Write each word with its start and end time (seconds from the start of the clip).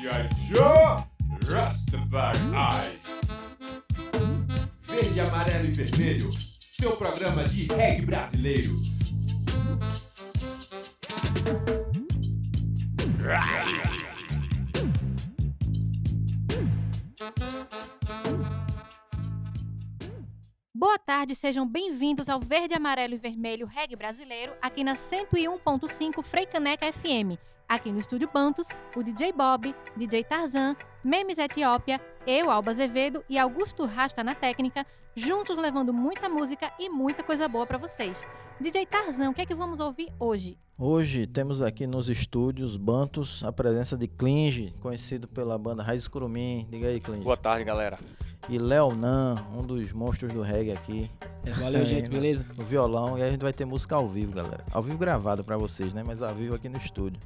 G.I. 0.00 0.28
Joe 0.54 1.04
Rastafari. 1.50 2.38
Verde, 4.86 5.20
amarelo 5.20 5.64
e 5.64 5.72
vermelho, 5.72 6.30
seu 6.32 6.96
programa 6.96 7.48
de 7.48 7.66
reggae 7.66 8.06
brasileiro. 8.06 8.76
Boa 20.72 20.98
tarde, 21.00 21.34
sejam 21.34 21.66
bem-vindos 21.66 22.28
ao 22.28 22.38
Verde, 22.38 22.72
Amarelo 22.72 23.14
e 23.14 23.18
Vermelho 23.18 23.66
Reggae 23.66 23.96
Brasileiro, 23.96 24.52
aqui 24.62 24.84
na 24.84 24.94
101.5 24.94 26.22
Freicaneca 26.22 26.86
FM. 26.92 27.36
Aqui 27.68 27.92
no 27.92 27.98
Estúdio 27.98 28.30
Bantos, 28.32 28.68
o 28.96 29.02
DJ 29.02 29.30
Bob, 29.30 29.74
DJ 29.94 30.24
Tarzan, 30.24 30.74
Memes 31.04 31.36
Etiópia, 31.36 32.00
eu, 32.26 32.50
Alba 32.50 32.70
Azevedo 32.70 33.22
e 33.28 33.36
Augusto 33.36 33.84
Rasta 33.84 34.24
na 34.24 34.34
técnica, 34.34 34.86
juntos 35.14 35.54
levando 35.54 35.92
muita 35.92 36.30
música 36.30 36.72
e 36.78 36.88
muita 36.88 37.22
coisa 37.22 37.46
boa 37.46 37.66
para 37.66 37.76
vocês. 37.76 38.24
DJ 38.58 38.86
Tarzan, 38.86 39.28
o 39.28 39.34
que 39.34 39.42
é 39.42 39.46
que 39.46 39.54
vamos 39.54 39.80
ouvir 39.80 40.10
hoje? 40.18 40.56
Hoje 40.78 41.26
temos 41.26 41.60
aqui 41.60 41.86
nos 41.86 42.08
estúdios 42.08 42.78
Bantos 42.78 43.44
a 43.44 43.52
presença 43.52 43.98
de 43.98 44.08
Klinge, 44.08 44.74
conhecido 44.80 45.28
pela 45.28 45.58
banda 45.58 45.82
Raiz 45.82 46.08
Curumim. 46.08 46.66
Diga 46.70 46.88
aí, 46.88 47.00
Klinge. 47.00 47.22
Boa 47.22 47.36
tarde, 47.36 47.64
galera. 47.64 47.98
E 48.48 48.56
Leonan, 48.56 49.34
um 49.54 49.62
dos 49.62 49.92
monstros 49.92 50.32
do 50.32 50.40
reggae 50.40 50.72
aqui. 50.72 51.10
É, 51.44 51.50
valeu, 51.50 51.86
gente, 51.86 52.08
beleza? 52.08 52.46
No 52.56 52.64
violão. 52.64 53.18
E 53.18 53.22
a 53.22 53.30
gente 53.30 53.42
vai 53.42 53.52
ter 53.52 53.66
música 53.66 53.94
ao 53.94 54.08
vivo, 54.08 54.32
galera. 54.32 54.64
Ao 54.72 54.82
vivo 54.82 54.96
gravada 54.96 55.44
para 55.44 55.58
vocês, 55.58 55.92
né? 55.92 56.02
Mas 56.06 56.22
ao 56.22 56.34
vivo 56.34 56.54
aqui 56.54 56.68
no 56.68 56.78
estúdio. 56.78 57.20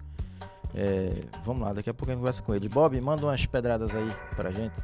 É, 0.75 1.25
vamos 1.45 1.63
lá, 1.63 1.73
daqui 1.73 1.91
a 1.91 1.95
pouco 1.95 2.11
a 2.11 2.15
gente 2.15 2.21
conversa 2.21 2.43
com 2.43 2.55
ele. 2.55 2.69
Bob, 2.69 3.01
manda 3.01 3.25
umas 3.25 3.45
pedradas 3.47 3.95
aí 3.95 4.13
pra 4.35 4.51
gente. 4.51 4.75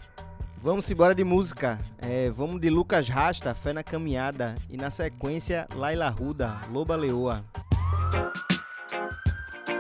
Vamos 0.61 0.91
embora 0.91 1.15
de 1.15 1.25
música. 1.25 1.79
É, 1.99 2.31
vamos 2.31 2.61
de 2.61 2.69
Lucas 2.69 3.09
Rasta, 3.09 3.55
Fé 3.55 3.73
na 3.73 3.83
Caminhada. 3.83 4.55
E 4.69 4.77
na 4.77 4.91
sequência, 4.91 5.69
Laila 5.75 6.09
Ruda, 6.09 6.61
Loba 6.71 6.97
Leoa. 6.97 7.45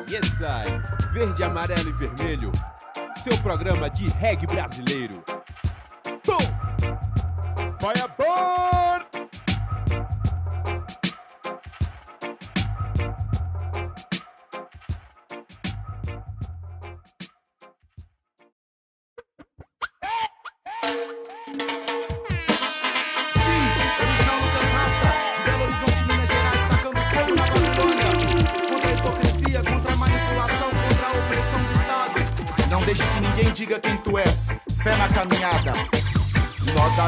Yes, 0.09 0.31
I. 0.41 1.12
Verde, 1.12 1.42
amarelo 1.45 1.91
e 1.91 1.92
vermelho, 1.92 2.53
seu 3.17 3.36
programa 3.42 3.91
de 3.91 4.09
reggae 4.09 4.47
brasileiro. 4.47 5.23
Boom! 6.25 6.39
Fireball! 7.79 8.69
Sim, 8.69 8.78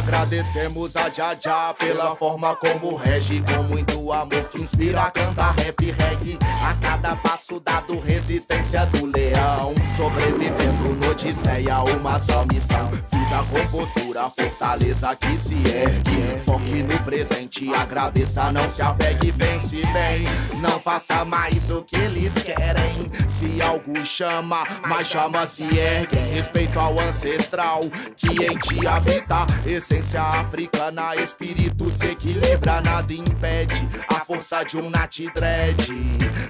agradecemos 0.00 0.96
a 0.96 1.10
Jaja 1.10 1.74
pela 1.78 2.16
forma 2.16 2.56
como 2.56 2.96
rege, 2.96 3.42
com 3.42 3.62
muito 3.64 4.12
amor 4.12 4.44
que 4.48 4.60
inspira 4.60 5.02
a 5.02 5.10
cantar 5.10 5.54
rap 5.56 5.90
reggae. 5.90 6.38
A 6.62 6.74
cada 6.74 7.16
passo 7.16 7.60
dado, 7.60 8.00
resistência 8.00 8.86
do 8.86 9.06
leão. 9.06 9.74
Sobrevivendo 9.96 10.94
no 10.96 11.10
Odisseia, 11.10 11.80
uma 11.82 12.18
só 12.18 12.46
missão. 12.46 12.90
Vida 13.30 13.44
com 13.44 13.64
postura, 13.68 14.28
fortaleza 14.30 15.14
que 15.14 15.38
se 15.38 15.54
ergue. 15.54 16.42
Foque 16.44 16.82
no 16.82 16.98
presente, 17.04 17.72
agradeça, 17.72 18.50
não 18.50 18.68
se 18.68 18.82
apegue, 18.82 19.30
pense 19.30 19.82
bem. 19.82 20.24
Não 20.60 20.80
faça 20.80 21.24
mais 21.24 21.70
o 21.70 21.84
que 21.84 21.94
eles 21.94 22.34
querem. 22.42 23.08
Se 23.28 23.62
algo 23.62 24.04
chama, 24.04 24.66
mas 24.84 25.06
chama 25.06 25.46
se 25.46 25.62
ergue. 25.62 26.16
Respeito 26.16 26.80
ao 26.80 27.00
ancestral 27.00 27.78
que 28.16 28.30
em 28.30 28.58
ti 28.58 28.84
habita. 28.84 29.46
Essência 29.64 30.22
africana, 30.22 31.14
espírito 31.14 31.88
se 31.88 32.08
equilibra, 32.08 32.80
nada 32.80 33.12
impede 33.12 33.88
a 34.08 34.24
força 34.24 34.64
de 34.64 34.76
um 34.76 34.90
Nat 34.90 35.20
Dread. 35.36 35.86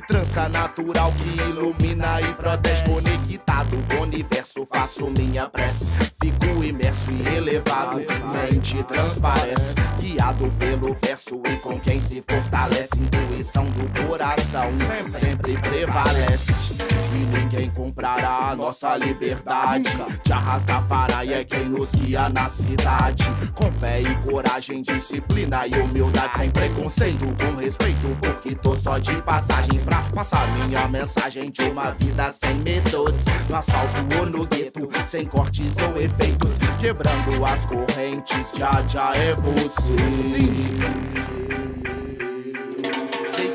Trança 0.08 0.48
natural 0.48 1.12
que 1.12 1.42
ilumina 1.42 2.22
e 2.22 2.32
protege. 2.32 2.84
Conectado 2.84 3.76
com 3.90 3.96
o 3.98 4.02
universo, 4.04 4.66
faço 4.72 5.10
minha 5.10 5.46
prece. 5.46 5.92
Fico 6.22 6.64
imerso 6.70 7.10
e 7.10 7.36
elevado, 7.36 7.98
mente 8.32 8.82
transparece. 8.84 9.74
Guiado 9.98 10.50
pelo 10.58 10.96
verso 11.04 11.40
e 11.46 11.56
com 11.56 11.78
quem 11.78 12.00
se 12.00 12.22
fortalece. 12.26 13.00
Intuição 13.00 13.66
do 13.66 14.06
coração 14.06 14.70
sempre 15.04 15.58
prevalece. 15.58 16.74
E 17.12 17.38
ninguém 17.38 17.70
comprará 17.70 18.50
a 18.50 18.56
nossa 18.56 18.96
liberdade. 18.96 19.90
Te 20.22 20.32
arrasta 20.32 20.80
e 21.24 21.34
é 21.34 21.44
quem 21.44 21.68
nos 21.68 21.94
guia 21.94 22.28
na 22.28 22.48
cidade. 22.48 23.24
Com 23.54 23.70
fé 23.72 24.00
e 24.00 24.30
coragem, 24.30 24.80
disciplina 24.80 25.66
e 25.66 25.74
humildade. 25.78 26.36
Sem 26.36 26.50
preconceito, 26.50 27.26
com 27.44 27.56
respeito, 27.56 28.16
tô 28.54 28.76
só 28.76 28.98
de 28.98 29.20
passagem 29.22 29.80
pra 29.80 30.02
passar 30.14 30.46
minha 30.56 30.88
mensagem 30.88 31.50
de 31.50 31.62
uma 31.62 31.92
vida 31.92 32.32
sem 32.32 32.54
medos. 32.56 33.24
No 33.48 33.56
asfalto 33.56 34.16
ou 34.18 34.26
no 34.26 34.46
gueto, 34.46 34.88
sem 35.06 35.26
cortes 35.26 35.72
ou 35.82 36.00
efeitos. 36.00 36.58
Quebrando 36.80 37.44
as 37.44 37.64
correntes, 37.66 38.50
já 38.56 38.82
já 38.88 39.12
é 39.14 39.34
você. 39.34 40.30
Sei 40.30 41.59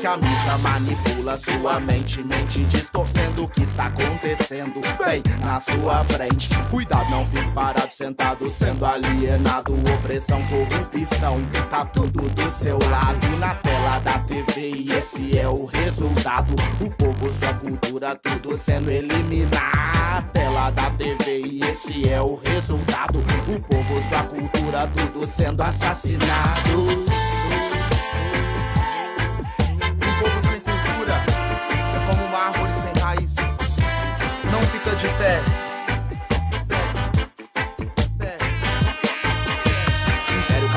que 0.06 0.08
a 0.08 0.16
mídia 0.16 0.58
manipula 0.58 1.36
sua 1.36 1.80
mente, 1.80 2.22
mente 2.22 2.62
distorcendo 2.64 3.44
o 3.44 3.48
que 3.48 3.64
está 3.64 3.86
acontecendo 3.86 4.80
bem 5.04 5.20
na 5.40 5.60
sua 5.60 6.04
frente. 6.04 6.48
Cuidado, 6.70 7.10
não 7.10 7.26
fique 7.26 7.50
parado, 7.50 7.92
sentado, 7.92 8.48
sendo 8.48 8.86
alienado. 8.86 9.74
Opressão, 9.94 10.40
corrupção, 10.44 11.44
tá 11.70 11.84
tudo 11.86 12.28
do 12.28 12.50
seu 12.52 12.78
lado. 12.88 13.36
Na 13.38 13.56
tela 13.56 13.98
da 13.98 14.18
TV, 14.20 14.70
e 14.76 14.92
esse 14.92 15.36
é 15.36 15.48
o 15.48 15.64
resultado. 15.64 16.54
O 16.80 16.90
povo, 16.90 17.32
sua 17.32 17.54
cultura, 17.54 18.14
tudo 18.14 18.54
sendo 18.54 18.90
eliminado. 18.90 20.30
Tela 20.32 20.70
da 20.70 20.90
TV, 20.90 21.40
e 21.40 21.60
esse 21.68 22.08
é 22.08 22.20
o 22.20 22.36
resultado. 22.36 23.18
O 23.18 23.60
povo, 23.60 24.02
sua 24.08 24.22
cultura, 24.22 24.86
tudo 24.94 25.26
sendo 25.26 25.62
assassinado. 25.62 27.35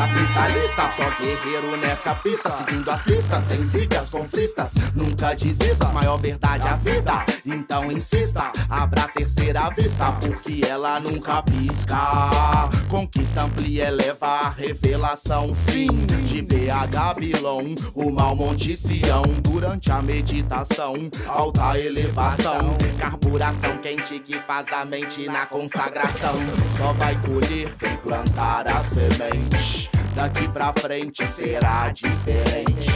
Fica 0.09 0.47
de 0.47 0.59
pé. 0.61 0.68
Capitalista, 0.69 0.89
só 0.95 1.09
guerreiro 1.21 1.77
nessa 1.77 2.15
pista. 2.15 2.51
Seguindo 2.51 2.89
as 2.89 3.01
pistas, 3.01 3.43
sem 3.43 3.63
zigas, 3.63 4.09
conflistas. 4.09 4.73
Nunca 4.93 5.33
desista, 5.33 5.91
maior 5.91 6.17
verdade 6.17 6.67
a 6.67 6.75
vida. 6.75 7.25
Então 7.45 7.91
insista, 7.91 8.51
abra 8.69 9.03
a 9.03 9.07
terceira 9.07 9.69
vista, 9.69 10.11
porque 10.13 10.61
ela 10.67 10.99
nunca 10.99 11.41
pisca. 11.43 12.69
Conquista 12.89 13.43
amplia, 13.43 13.87
eleva 13.87 14.27
a 14.27 14.49
revelação. 14.49 15.53
Sim, 15.53 15.87
de 16.25 16.41
BH 16.41 17.19
Bilão, 17.19 17.75
o 17.93 18.11
mal 18.11 18.35
Monte 18.35 18.77
Sião. 18.77 19.23
Durante 19.41 19.91
a 19.91 20.01
meditação, 20.01 20.93
alta 21.27 21.77
elevação. 21.79 22.77
Carburação 22.99 23.77
quente 23.77 24.19
que 24.19 24.39
faz 24.41 24.71
a 24.71 24.85
mente 24.85 25.25
na 25.25 25.45
consagração. 25.45 26.35
Só 26.77 26.93
vai 26.93 27.19
colher 27.21 27.73
quem 27.77 27.95
plantar 27.97 28.67
a 28.67 28.83
semente. 28.83 29.89
Daqui 30.19 30.49
pra 30.49 30.58
frente 30.77 31.25
será 31.25 31.89
diferente. 31.93 32.89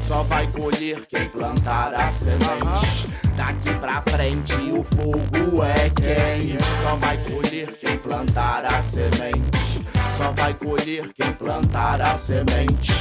Só 0.00 0.22
vai 0.22 0.50
colher 0.50 1.04
quem 1.06 1.28
plantar 1.28 1.92
a 1.94 2.10
semente. 2.12 3.08
Daqui 3.36 3.74
pra 3.80 4.02
frente 4.08 4.54
o 4.72 4.84
fogo 4.84 5.62
é 5.64 5.90
quente. 5.90 6.64
Só 6.82 6.96
vai 6.96 7.18
colher 7.18 7.76
quem 7.78 7.98
plantar 7.98 8.64
a 8.64 8.80
semente. 8.80 9.84
Só 10.16 10.32
vai 10.32 10.54
colher 10.54 11.12
quem 11.12 11.32
plantar 11.32 12.00
a 12.00 12.16
semente. 12.16 12.92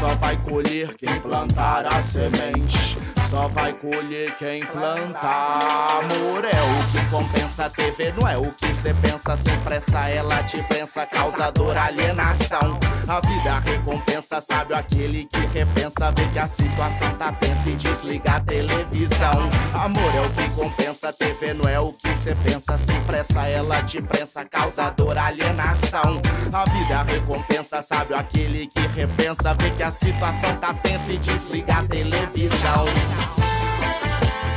Só 0.00 0.14
vai 0.16 0.36
colher 0.42 0.94
quem 0.96 1.20
plantar 1.20 1.86
a 1.86 2.00
semente. 2.02 2.98
Só 3.28 3.46
vai 3.48 3.74
colher 3.74 4.34
quem 4.36 4.64
planta. 4.64 5.18
Amor 5.20 6.44
é 6.46 6.62
o 6.62 6.90
que 6.90 7.10
compensa 7.10 7.68
TV, 7.68 8.12
não 8.16 8.26
é 8.26 8.38
o 8.38 8.50
que 8.52 8.72
cê 8.72 8.94
pensa 8.94 9.36
sem 9.36 9.60
pressa. 9.60 10.08
Ela 10.08 10.42
te 10.44 10.62
pensa, 10.62 11.04
causador 11.04 11.76
alienação. 11.76 12.78
A 13.06 13.20
vida 13.20 13.58
recompensa, 13.58 14.40
Sabe 14.40 14.74
aquele 14.74 15.26
que 15.26 15.40
repensa. 15.46 16.10
Vê 16.16 16.26
que 16.32 16.38
a 16.38 16.48
situação 16.48 17.14
tá 17.18 17.30
tensa 17.32 17.68
e 17.68 17.74
desliga 17.74 18.36
a 18.36 18.40
televisão. 18.40 19.50
Amor 19.74 20.14
é 20.14 20.20
o 20.22 20.30
que 20.30 20.50
compensa, 20.54 21.12
TV 21.12 21.52
não 21.52 21.68
é 21.68 21.78
o 21.78 21.92
que 21.92 22.14
cê 22.14 22.34
pensa. 22.34 22.78
Sem 22.78 23.00
pressa, 23.02 23.46
ela 23.46 23.82
te 23.82 24.00
prensa, 24.00 24.42
causador 24.46 25.18
alienação. 25.18 26.20
A 26.50 26.64
vida 26.64 27.02
recompensa, 27.02 27.82
Sabe 27.82 28.14
aquele 28.14 28.66
que 28.68 28.86
repensa. 28.86 29.52
Vê 29.54 29.70
que 29.70 29.82
a 29.82 29.90
situação 29.90 30.56
tá 30.56 30.72
tensa 30.72 31.12
e 31.12 31.18
desliga 31.18 31.74
a 31.74 31.82
televisão. 31.84 33.17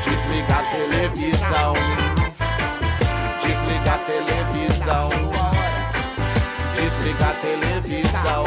Desliga 0.04 0.56
a 0.56 0.64
televisão. 0.64 1.74
Desliga 3.42 3.94
a 3.94 3.98
televisão. 4.00 5.10
Desliga 6.76 7.26
a 7.26 7.34
televisão. 7.34 8.46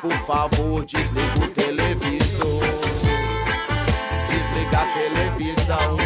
Por 0.00 0.12
favor, 0.26 0.84
desliga 0.84 1.44
o 1.44 1.48
televisor. 1.48 2.64
Desliga 4.28 4.78
a 4.78 4.86
televisão. 4.94 6.01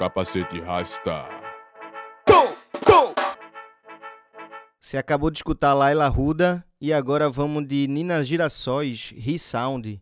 capacete 0.00 0.58
rasta. 0.58 1.28
Você 4.80 4.96
acabou 4.96 5.30
de 5.30 5.36
escutar 5.36 5.74
Laila 5.74 6.08
Ruda 6.08 6.64
e 6.80 6.90
agora 6.90 7.28
vamos 7.28 7.68
de 7.68 7.86
Ninas 7.86 8.26
Girassóis, 8.26 9.12
Re-Sound. 9.14 10.00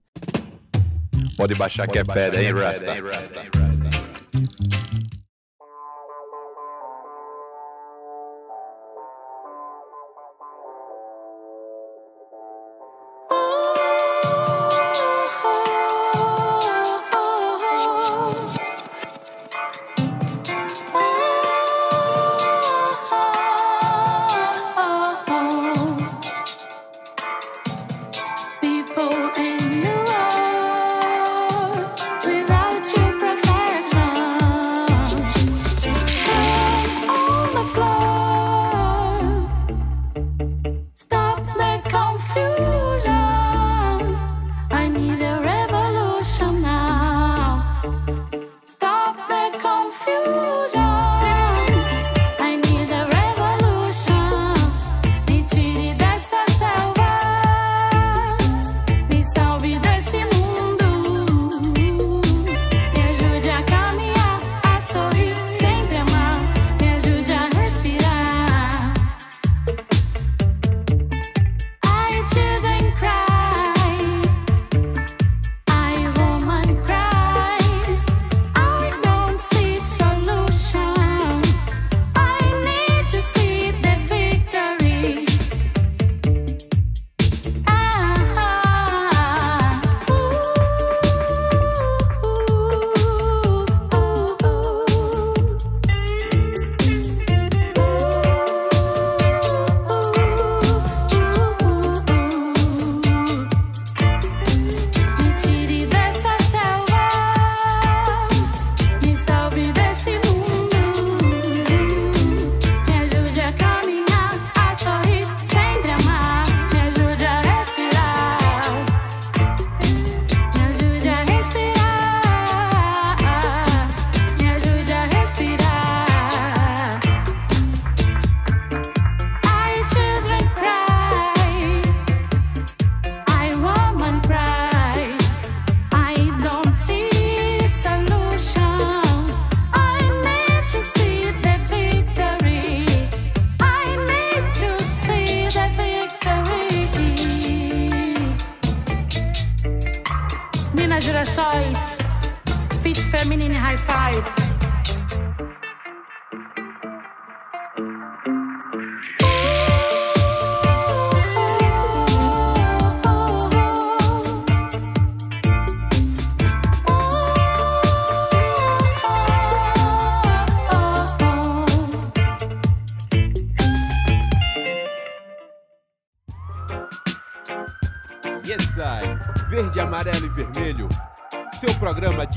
Pode 1.37 1.57
baixar 1.57 1.89
que 1.89 1.99
é 1.99 2.05
pedra, 2.05 2.41
hein, 2.41 2.53
Rasta? 2.55 2.95
Hein, 2.95 3.03
Rasta. 3.03 4.98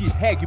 De 0.02 0.18
reggae 0.20 0.46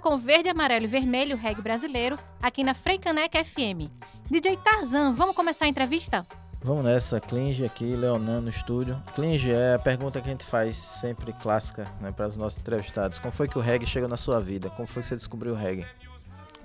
com 0.00 0.16
Verde, 0.18 0.48
Amarelo 0.48 0.84
e 0.84 0.88
Vermelho, 0.88 1.36
reggae 1.36 1.62
brasileiro, 1.62 2.18
aqui 2.40 2.62
na 2.64 2.74
Freicaneca 2.74 3.42
FM. 3.44 3.90
DJ 4.30 4.56
Tarzan, 4.58 5.12
vamos 5.12 5.34
começar 5.34 5.64
a 5.64 5.68
entrevista? 5.68 6.26
Vamos 6.62 6.84
nessa, 6.84 7.18
Clinge 7.20 7.64
aqui, 7.64 7.96
Leonan 7.96 8.42
no 8.42 8.50
estúdio. 8.50 9.02
Clinge 9.14 9.50
é 9.50 9.74
a 9.74 9.78
pergunta 9.78 10.20
que 10.20 10.28
a 10.28 10.30
gente 10.30 10.44
faz 10.44 10.76
sempre 10.76 11.32
clássica 11.32 11.86
né, 12.00 12.12
para 12.12 12.28
os 12.28 12.36
nossos 12.36 12.58
entrevistados. 12.60 13.18
Como 13.18 13.32
foi 13.32 13.48
que 13.48 13.56
o 13.58 13.60
reggae 13.62 13.86
chegou 13.86 14.08
na 14.08 14.16
sua 14.16 14.38
vida? 14.40 14.68
Como 14.70 14.86
foi 14.86 15.02
que 15.02 15.08
você 15.08 15.16
descobriu 15.16 15.52
o 15.52 15.56
reggae? 15.56 15.86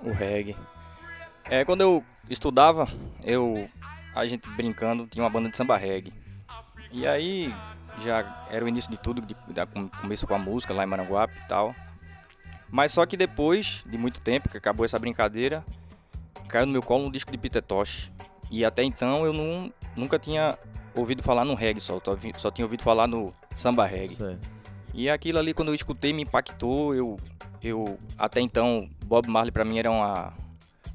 o 0.02 0.12
reggae. 0.12 0.54
É, 1.46 1.64
quando 1.64 1.80
eu 1.80 2.04
estudava, 2.28 2.86
eu 3.24 3.68
a 4.14 4.26
gente 4.26 4.46
brincando 4.50 5.06
tinha 5.06 5.22
uma 5.24 5.30
banda 5.30 5.48
de 5.48 5.56
samba 5.56 5.76
reggae. 5.76 6.12
E 6.92 7.06
aí 7.06 7.54
já 8.02 8.46
era 8.50 8.64
o 8.64 8.68
início 8.68 8.90
de 8.90 8.98
tudo, 8.98 9.22
de, 9.22 9.34
da, 9.52 9.66
com- 9.66 9.88
começo 9.88 10.26
com 10.26 10.34
a 10.34 10.38
música 10.38 10.74
lá 10.74 10.84
em 10.84 10.86
Maranguape 10.86 11.34
e 11.42 11.48
tal. 11.48 11.74
Mas 12.70 12.92
só 12.92 13.06
que 13.06 13.16
depois 13.16 13.82
de 13.86 13.96
muito 13.96 14.20
tempo 14.20 14.48
que 14.48 14.56
acabou 14.56 14.84
essa 14.84 14.98
brincadeira, 14.98 15.64
caiu 16.48 16.66
no 16.66 16.72
meu 16.72 16.82
colo 16.82 17.06
um 17.06 17.10
disco 17.10 17.30
de 17.30 17.38
Peter 17.38 17.62
Tosh. 17.62 18.10
E 18.50 18.64
até 18.64 18.82
então 18.82 19.24
eu 19.24 19.32
não, 19.32 19.72
nunca 19.96 20.18
tinha 20.18 20.58
ouvido 20.94 21.22
falar 21.22 21.44
no 21.44 21.54
reggae 21.54 21.80
só, 21.80 22.00
só, 22.38 22.50
tinha 22.50 22.64
ouvido 22.64 22.82
falar 22.82 23.06
no 23.06 23.32
samba 23.54 23.86
reggae. 23.86 24.14
Certo. 24.14 24.48
E 24.94 25.10
aquilo 25.10 25.38
ali, 25.38 25.52
quando 25.52 25.68
eu 25.68 25.74
escutei, 25.74 26.12
me 26.12 26.22
impactou. 26.22 26.94
Eu, 26.94 27.16
eu 27.62 27.98
até 28.16 28.40
então, 28.40 28.88
Bob 29.04 29.28
Marley 29.28 29.52
pra 29.52 29.64
mim 29.64 29.78
era 29.78 29.90
uma, 29.90 30.32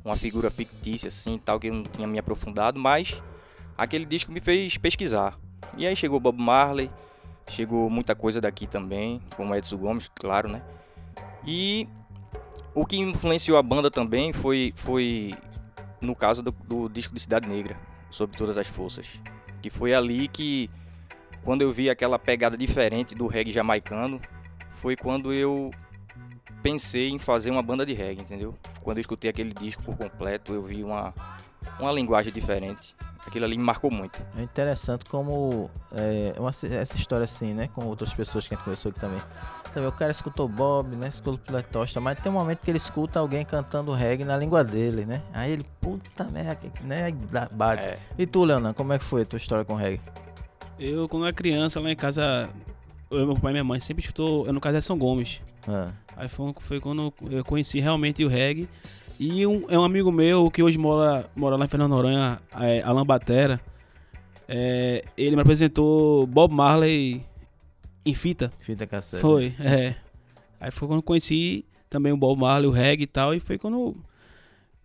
uma 0.04 0.16
figura 0.18 0.50
fictícia, 0.50 1.08
assim, 1.08 1.38
tal, 1.38 1.60
que 1.60 1.68
eu 1.68 1.74
não 1.74 1.84
tinha 1.84 2.08
me 2.08 2.18
aprofundado, 2.18 2.80
mas 2.80 3.22
aquele 3.78 4.06
disco 4.06 4.32
me 4.32 4.40
fez 4.40 4.78
pesquisar. 4.78 5.38
E 5.78 5.86
aí 5.86 5.96
chegou 5.96 6.20
Bob 6.20 6.42
Marley, 6.42 6.90
chegou 7.48 7.90
muita 7.90 8.16
coisa 8.16 8.42
daqui 8.42 8.66
também, 8.66 9.22
como 9.36 9.56
Edson 9.56 9.78
Gomes, 9.78 10.10
claro, 10.16 10.50
né? 10.50 10.64
E 11.46 11.88
o 12.74 12.86
que 12.86 12.98
influenciou 12.98 13.58
a 13.58 13.64
banda 13.64 13.90
também 13.92 14.32
foi, 14.34 14.74
foi 14.76 15.34
no 16.00 16.16
caso 16.16 16.42
do, 16.42 16.52
do 16.52 16.88
disco 16.90 17.14
de 17.14 17.22
Cidade 17.22 17.48
Negra, 17.48 17.78
Sob 18.10 18.36
Todas 18.36 18.58
as 18.58 18.68
Forças. 18.68 19.08
Que 19.62 19.70
foi 19.70 19.94
ali 19.94 20.28
que 20.28 20.70
quando 21.44 21.62
eu 21.62 21.72
vi 21.72 21.90
aquela 21.90 22.18
pegada 22.20 22.56
diferente 22.58 23.16
do 23.16 23.28
reggae 23.28 23.52
jamaicano, 23.52 24.22
foi 24.82 24.96
quando 24.96 25.34
eu 25.34 25.72
pensei 26.64 27.10
em 27.10 27.18
fazer 27.18 27.50
uma 27.50 27.62
banda 27.64 27.86
de 27.86 27.94
reggae, 27.94 28.22
entendeu? 28.22 28.56
Quando 28.82 28.98
eu 28.98 29.02
escutei 29.02 29.30
aquele 29.30 29.54
disco 29.54 29.82
por 29.82 29.98
completo, 29.98 30.54
eu 30.54 30.62
vi 30.62 30.84
uma, 30.84 31.14
uma 31.80 31.92
linguagem 31.92 32.32
diferente. 32.32 32.96
Aquilo 33.26 33.46
ali 33.46 33.58
me 33.58 33.64
marcou 33.64 33.92
muito. 33.92 34.24
É 34.38 34.42
interessante 34.44 35.06
como 35.06 35.70
é, 35.92 36.34
uma- 36.40 36.50
essa 36.50 36.96
história 36.96 37.24
assim, 37.24 37.54
né? 37.54 37.68
Com 37.74 37.86
outras 37.86 38.14
pessoas 38.14 38.48
que 38.48 38.54
a 38.54 38.58
gente 38.58 38.64
conversou 38.64 38.90
aqui 38.92 39.00
também. 39.00 39.22
Também 39.74 39.88
o 39.88 39.92
cara 39.92 40.12
escutou 40.12 40.48
Bob, 40.48 40.96
né? 40.96 41.08
Escutou 41.08 41.38
Pletosta, 41.38 42.00
mas 42.02 42.20
tem 42.20 42.32
um 42.32 42.36
momento 42.36 42.60
que 42.60 42.70
ele 42.70 42.78
escuta 42.78 43.20
alguém 43.20 43.46
cantando 43.46 43.94
reggae 43.94 44.26
na 44.26 44.36
língua 44.36 44.64
dele, 44.64 45.06
né? 45.06 45.22
Aí 45.34 45.52
ele, 45.52 45.66
puta 45.80 46.26
merda, 46.26 46.60
né? 46.82 47.06
Aí 47.06 47.16
bate. 47.52 47.84
É. 47.84 48.00
E 48.18 48.26
tu, 48.26 48.44
Leonan, 48.44 48.74
como 48.74 48.94
é 48.94 49.00
que 49.00 49.06
foi 49.06 49.22
a 49.22 49.26
tua 49.26 49.38
história 49.38 49.64
com 49.64 49.74
reggae? 49.74 50.02
Eu, 50.78 51.08
quando 51.08 51.26
era 51.26 51.34
criança, 51.34 51.80
lá 51.80 51.92
em 51.92 51.96
casa, 51.96 52.50
eu, 53.10 53.26
meu 53.26 53.36
pai 53.36 53.52
e 53.52 53.54
minha 53.54 53.64
mãe 53.64 53.80
sempre 53.80 54.02
escutou, 54.02 54.46
eu 54.46 54.54
no 54.54 54.60
caso 54.60 54.78
é 54.78 54.82
São 54.82 54.98
Gomes. 54.98 55.42
Ah, 55.68 55.92
Aí 56.18 56.28
foi, 56.28 56.54
foi 56.60 56.80
quando 56.80 57.14
eu 57.30 57.46
conheci 57.46 57.80
realmente 57.80 58.26
o 58.26 58.28
reggae. 58.28 58.68
E 59.20 59.46
um, 59.46 59.66
é 59.70 59.78
um 59.78 59.84
amigo 59.84 60.12
meu 60.12 60.50
que 60.50 60.64
hoje 60.64 60.78
mora, 60.78 61.30
mora 61.36 61.56
lá 61.56 61.66
em 61.66 61.68
Fernando 61.68 61.92
Noronha, 61.92 62.40
é, 62.60 62.82
Alan 62.82 63.06
Batera. 63.06 63.62
É, 64.48 65.06
ele 65.16 65.36
me 65.36 65.42
apresentou 65.44 66.26
Bob 66.28 66.54
Marley 66.54 67.24
em 68.06 68.14
fita. 68.14 68.52
fita 68.60 68.88
cassete. 68.88 69.22
Foi, 69.22 69.56
é. 69.60 69.96
Aí 70.60 70.72
foi 70.72 70.88
quando 70.88 71.00
eu 71.00 71.04
conheci 71.04 71.66
também 71.90 72.12
o 72.12 72.18
Bob 72.18 72.40
Marley, 72.40 72.68
o 72.68 72.72
reggae 72.72 73.04
e 73.04 73.08
tal. 73.08 73.34
E 73.34 73.40
foi 73.40 73.58
quando 73.58 73.76
eu 73.76 73.98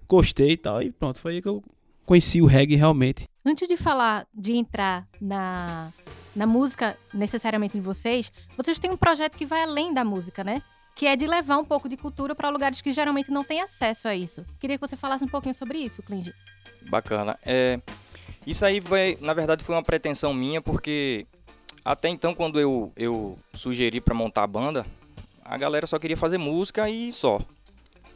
gostei 0.08 0.52
e 0.52 0.56
tal. 0.56 0.82
E 0.82 0.90
pronto, 0.90 1.18
foi 1.18 1.35
aí 1.35 1.42
que 1.42 1.49
eu 1.49 1.62
conheci 2.04 2.40
o 2.40 2.46
reggae 2.46 2.76
realmente. 2.76 3.25
Antes 3.44 3.68
de 3.68 3.76
falar 3.76 4.26
de 4.35 4.52
entrar 4.52 5.06
na, 5.20 5.92
na 6.35 6.46
música 6.46 6.96
necessariamente 7.12 7.76
de 7.76 7.80
vocês, 7.80 8.32
vocês 8.56 8.78
têm 8.78 8.90
um 8.90 8.96
projeto 8.96 9.37
que 9.37 9.46
vai 9.46 9.62
além 9.62 9.92
da 9.92 10.04
música, 10.04 10.42
né? 10.42 10.62
Que 10.94 11.06
é 11.06 11.14
de 11.14 11.26
levar 11.26 11.58
um 11.58 11.64
pouco 11.64 11.88
de 11.88 11.96
cultura 11.96 12.35
para 12.35 12.49
lugares 12.49 12.80
que 12.80 12.90
geralmente 12.90 13.30
não 13.30 13.44
têm 13.44 13.61
acesso 13.61 14.08
a 14.08 14.14
isso. 14.14 14.44
Queria 14.58 14.78
que 14.78 14.87
você 14.87 14.96
falasse 14.96 15.25
um 15.25 15.28
pouquinho 15.28 15.54
sobre 15.54 15.78
isso, 15.78 16.02
Clinge. 16.02 16.35
Bacana. 16.88 17.38
É, 17.44 17.80
isso 18.46 18.64
aí 18.64 18.80
vai, 18.80 19.18
na 19.20 19.35
verdade, 19.35 19.62
foi 19.62 19.75
uma 19.75 19.82
pretensão 19.82 20.32
minha, 20.32 20.62
porque 20.62 21.26
até 21.87 22.09
então, 22.09 22.35
quando 22.35 22.59
eu, 22.59 22.93
eu 22.97 23.38
sugeri 23.55 24.00
para 24.00 24.12
montar 24.12 24.43
a 24.43 24.47
banda, 24.49 24.85
a 25.45 25.57
galera 25.57 25.87
só 25.87 26.00
queria 26.00 26.16
fazer 26.16 26.37
música 26.37 26.90
e 26.90 27.12
só. 27.12 27.40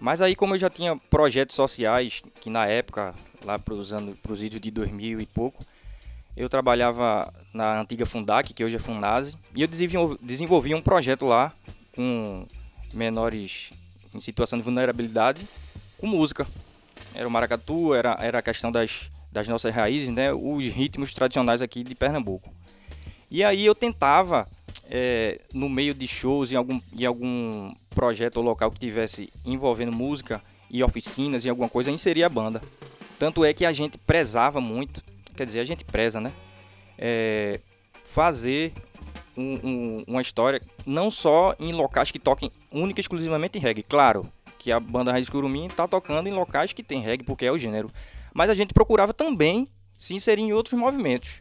Mas 0.00 0.20
aí, 0.20 0.34
como 0.34 0.56
eu 0.56 0.58
já 0.58 0.68
tinha 0.68 0.96
projetos 0.96 1.54
sociais, 1.54 2.20
que 2.40 2.50
na 2.50 2.66
época, 2.66 3.14
lá 3.44 3.60
para 3.60 3.72
os 3.72 4.40
vídeos 4.40 4.60
de 4.60 4.72
2000 4.72 5.20
e 5.20 5.26
pouco, 5.26 5.64
eu 6.36 6.48
trabalhava 6.48 7.32
na 7.54 7.80
antiga 7.80 8.04
Fundac, 8.04 8.52
que 8.52 8.64
hoje 8.64 8.74
é 8.74 8.80
Funase, 8.80 9.36
e 9.54 9.62
eu 9.62 9.68
desenvolvi 10.20 10.74
um 10.74 10.82
projeto 10.82 11.24
lá 11.24 11.52
com 11.94 12.48
menores 12.92 13.70
em 14.12 14.20
situação 14.20 14.58
de 14.58 14.64
vulnerabilidade 14.64 15.48
com 15.96 16.08
música. 16.08 16.44
Era 17.14 17.28
o 17.28 17.30
maracatu, 17.30 17.94
era, 17.94 18.18
era 18.20 18.40
a 18.40 18.42
questão 18.42 18.72
das, 18.72 19.08
das 19.30 19.46
nossas 19.46 19.72
raízes, 19.72 20.08
né? 20.08 20.32
Os 20.32 20.64
ritmos 20.64 21.14
tradicionais 21.14 21.62
aqui 21.62 21.84
de 21.84 21.94
Pernambuco. 21.94 22.52
E 23.30 23.44
aí 23.44 23.64
eu 23.64 23.74
tentava, 23.74 24.48
eh, 24.90 25.40
no 25.52 25.68
meio 25.68 25.94
de 25.94 26.06
shows, 26.08 26.52
em 26.52 26.56
algum, 26.56 26.80
em 26.98 27.04
algum 27.06 27.72
projeto 27.90 28.38
ou 28.38 28.42
local 28.42 28.70
que 28.70 28.80
tivesse 28.80 29.32
envolvendo 29.44 29.92
música 29.92 30.42
e 30.68 30.82
oficinas 30.82 31.44
e 31.44 31.48
alguma 31.48 31.68
coisa, 31.68 31.90
inserir 31.90 32.24
a 32.24 32.28
banda. 32.28 32.60
Tanto 33.18 33.44
é 33.44 33.52
que 33.52 33.64
a 33.64 33.72
gente 33.72 33.98
prezava 33.98 34.60
muito, 34.60 35.02
quer 35.36 35.44
dizer, 35.46 35.60
a 35.60 35.64
gente 35.64 35.84
preza, 35.84 36.20
né? 36.20 36.32
Eh, 36.98 37.60
fazer 38.04 38.72
um- 39.36 39.60
um- 39.62 40.04
uma 40.08 40.22
história 40.22 40.60
não 40.84 41.10
só 41.10 41.54
em 41.58 41.72
locais 41.72 42.10
que 42.10 42.18
toquem 42.18 42.50
única 42.72 43.00
e 43.00 43.02
exclusivamente 43.02 43.58
reggae. 43.58 43.82
Claro 43.82 44.30
que 44.58 44.72
a 44.72 44.80
banda 44.80 45.12
Raiz 45.12 45.28
Curumim 45.28 45.66
está 45.66 45.86
tocando 45.86 46.28
em 46.28 46.32
locais 46.32 46.72
que 46.72 46.82
tem 46.82 47.00
reggae, 47.00 47.24
porque 47.24 47.46
é 47.46 47.52
o 47.52 47.58
gênero. 47.58 47.90
Mas 48.34 48.50
a 48.50 48.54
gente 48.54 48.74
procurava 48.74 49.14
também 49.14 49.68
se 49.98 50.14
inserir 50.14 50.42
em 50.42 50.52
outros 50.52 50.78
movimentos. 50.78 51.40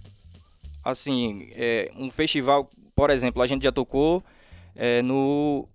Assim, 0.90 1.50
é, 1.52 1.92
um 1.96 2.10
festival, 2.10 2.70
por 2.96 3.10
exemplo, 3.10 3.42
a 3.42 3.48
gente 3.48 3.64
já 3.64 3.72
tocou 3.72 4.24
é, 4.76 5.02
no 5.02 5.68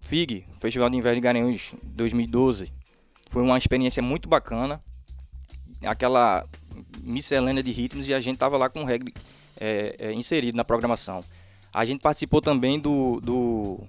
FIG, 0.00 0.46
Festival 0.60 0.90
de 0.90 0.96
Inverno 0.96 1.16
de 1.16 1.22
Garanhuns, 1.22 1.74
2012. 1.82 2.72
Foi 3.28 3.42
uma 3.42 3.58
experiência 3.58 4.02
muito 4.02 4.28
bacana. 4.28 4.82
Aquela 5.84 6.46
miscelânea 7.02 7.62
de 7.62 7.70
ritmos 7.70 8.08
e 8.08 8.14
a 8.14 8.20
gente 8.20 8.38
tava 8.38 8.56
lá 8.56 8.68
com 8.68 8.82
o 8.82 8.84
reggae 8.84 9.12
é, 9.58 9.96
é, 9.98 10.12
inserido 10.12 10.56
na 10.56 10.64
programação. 10.64 11.24
A 11.72 11.84
gente 11.84 12.00
participou 12.00 12.40
também 12.40 12.78
do, 12.78 13.20
do, 13.20 13.80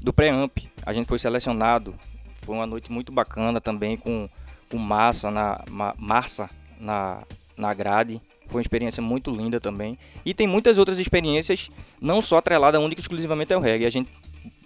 do 0.00 0.12
pré-amp. 0.12 0.58
A 0.84 0.92
gente 0.92 1.06
foi 1.06 1.18
selecionado. 1.18 1.94
Foi 2.42 2.54
uma 2.54 2.66
noite 2.66 2.92
muito 2.92 3.10
bacana 3.10 3.60
também 3.60 3.96
com, 3.96 4.28
com 4.70 4.76
Massa, 4.76 5.30
na, 5.30 5.64
Ma, 5.70 5.94
Marça 5.96 6.50
na, 6.78 7.22
na 7.56 7.72
grade. 7.72 8.20
Foi 8.54 8.60
uma 8.60 8.62
experiência 8.62 9.02
muito 9.02 9.32
linda 9.32 9.58
também. 9.58 9.98
E 10.24 10.32
tem 10.32 10.46
muitas 10.46 10.78
outras 10.78 11.00
experiências, 11.00 11.72
não 12.00 12.22
só 12.22 12.36
atrelada 12.36 12.78
única 12.78 13.00
e 13.00 13.02
exclusivamente 13.02 13.52
ao 13.52 13.60
reggae. 13.60 13.84
A 13.84 13.90
gente 13.90 14.08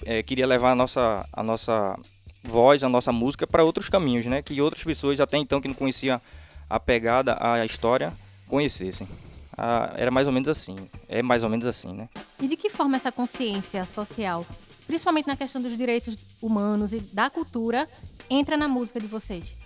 é, 0.05 0.23
queria 0.23 0.47
levar 0.47 0.73
a 0.73 0.75
nossa, 0.75 1.27
a 1.33 1.43
nossa 1.43 1.99
voz, 2.45 2.85
a 2.85 2.89
nossa 2.91 3.11
música 3.13 3.47
para 3.47 3.65
outros 3.65 3.89
caminhos, 3.89 4.27
né? 4.27 4.43
Que 4.43 4.61
outras 4.61 4.85
pessoas 4.85 5.19
até 5.21 5.39
então 5.39 5.59
que 5.59 5.69
não 5.69 5.75
conheciam 5.75 6.21
a 6.69 6.79
pegada, 6.79 7.39
a 7.41 7.65
história, 7.65 8.13
conhecessem. 8.47 9.09
Ah, 9.57 9.95
era 9.97 10.11
mais 10.11 10.27
ou 10.27 10.35
menos 10.35 10.51
assim. 10.51 10.77
É 11.09 11.23
mais 11.23 11.43
ou 11.43 11.49
menos 11.49 11.67
assim, 11.67 11.91
né? 11.95 12.11
E 12.43 12.47
de 12.47 12.59
que 12.59 12.69
forma 12.69 12.95
essa 12.95 13.11
consciência 13.11 13.87
social, 13.87 14.45
principalmente 14.87 15.27
na 15.29 15.35
questão 15.35 15.63
dos 15.63 15.75
direitos 15.75 16.19
humanos 16.43 16.93
e 16.93 17.01
da 17.01 17.31
cultura, 17.31 17.89
entra 18.29 18.55
na 18.55 18.69
música 18.69 19.01
de 19.01 19.07
vocês? 19.07 19.57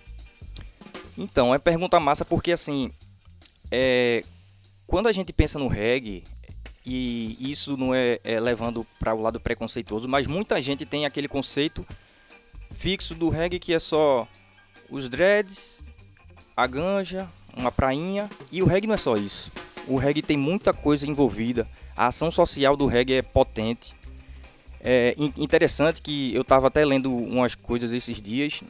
Então, 1.17 1.53
é 1.53 1.59
pergunta 1.59 1.99
massa 1.99 2.23
porque 2.23 2.53
assim, 2.53 2.89
é, 3.75 4.23
quando 4.85 5.07
a 5.07 5.11
gente 5.11 5.33
pensa 5.33 5.57
no 5.57 5.67
reggae, 5.67 6.23
e 6.85 7.35
isso 7.39 7.75
não 7.75 7.95
é, 7.95 8.19
é 8.23 8.39
levando 8.39 8.85
para 8.99 9.15
o 9.15 9.21
lado 9.21 9.39
preconceituoso, 9.39 10.07
mas 10.07 10.27
muita 10.27 10.61
gente 10.61 10.85
tem 10.85 11.07
aquele 11.07 11.27
conceito 11.27 11.83
fixo 12.75 13.15
do 13.15 13.29
reggae 13.29 13.57
que 13.57 13.73
é 13.73 13.79
só 13.79 14.27
os 14.91 15.09
dreads, 15.09 15.79
a 16.55 16.67
ganja, 16.67 17.27
uma 17.57 17.71
prainha, 17.71 18.29
e 18.51 18.61
o 18.61 18.65
reggae 18.67 18.85
não 18.85 18.93
é 18.93 18.97
só 18.97 19.17
isso. 19.17 19.51
O 19.87 19.97
reggae 19.97 20.21
tem 20.21 20.37
muita 20.37 20.71
coisa 20.71 21.07
envolvida. 21.07 21.67
A 21.97 22.07
ação 22.07 22.31
social 22.31 22.77
do 22.77 22.85
reggae 22.85 23.15
é 23.15 23.21
potente. 23.23 23.95
É 24.79 25.15
in- 25.17 25.33
interessante 25.37 25.99
que 26.01 26.33
eu 26.35 26.41
estava 26.41 26.67
até 26.67 26.85
lendo 26.85 27.11
umas 27.11 27.55
coisas 27.55 27.91
esses 27.91 28.21
dias 28.21 28.61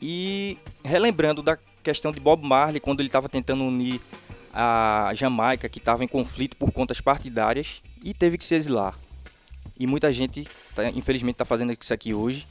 e 0.00 0.56
relembrando 0.84 1.42
da 1.42 1.58
questão 1.82 2.12
de 2.12 2.20
Bob 2.20 2.46
Marley 2.46 2.80
quando 2.80 3.00
ele 3.00 3.08
estava 3.08 3.28
tentando 3.28 3.64
unir 3.64 4.00
a 4.52 5.12
Jamaica 5.14 5.68
que 5.68 5.78
estava 5.78 6.04
em 6.04 6.08
conflito 6.08 6.56
por 6.56 6.72
contas 6.72 7.00
partidárias 7.00 7.82
e 8.02 8.12
teve 8.12 8.36
que 8.36 8.44
se 8.44 8.54
exilar. 8.54 8.98
E 9.78 9.86
muita 9.86 10.12
gente, 10.12 10.46
tá- 10.74 10.88
infelizmente, 10.90 11.34
está 11.34 11.44
fazendo 11.44 11.72
isso 11.78 11.92
aqui 11.94 12.12
hoje. 12.12 12.46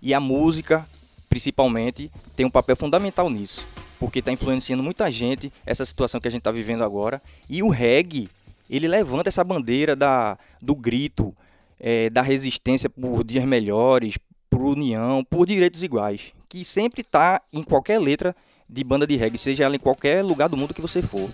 E 0.00 0.12
a 0.12 0.20
música, 0.20 0.86
principalmente, 1.28 2.10
tem 2.36 2.44
um 2.44 2.50
papel 2.50 2.76
fundamental 2.76 3.30
nisso. 3.30 3.66
Porque 3.98 4.18
está 4.18 4.32
influenciando 4.32 4.82
muita 4.82 5.10
gente 5.10 5.52
essa 5.64 5.86
situação 5.86 6.20
que 6.20 6.28
a 6.28 6.30
gente 6.30 6.40
está 6.40 6.50
vivendo 6.50 6.84
agora. 6.84 7.22
E 7.48 7.62
o 7.62 7.68
reggae, 7.68 8.28
ele 8.68 8.88
levanta 8.88 9.28
essa 9.28 9.44
bandeira 9.44 9.94
da, 9.94 10.36
do 10.60 10.74
grito, 10.74 11.34
eh, 11.78 12.10
da 12.10 12.20
resistência 12.20 12.90
por 12.90 13.22
dias 13.24 13.44
melhores, 13.44 14.18
por 14.50 14.60
união, 14.62 15.24
por 15.24 15.46
direitos 15.46 15.82
iguais. 15.82 16.32
Que 16.48 16.64
sempre 16.64 17.00
está 17.02 17.40
em 17.52 17.62
qualquer 17.62 17.98
letra 17.98 18.36
de 18.72 18.82
banda 18.82 19.06
de 19.06 19.16
reggae, 19.16 19.36
seja 19.36 19.64
ela 19.64 19.76
em 19.76 19.78
qualquer 19.78 20.24
lugar 20.24 20.48
do 20.48 20.56
mundo 20.56 20.72
que 20.72 20.80
você 20.80 21.02
for. 21.02 21.28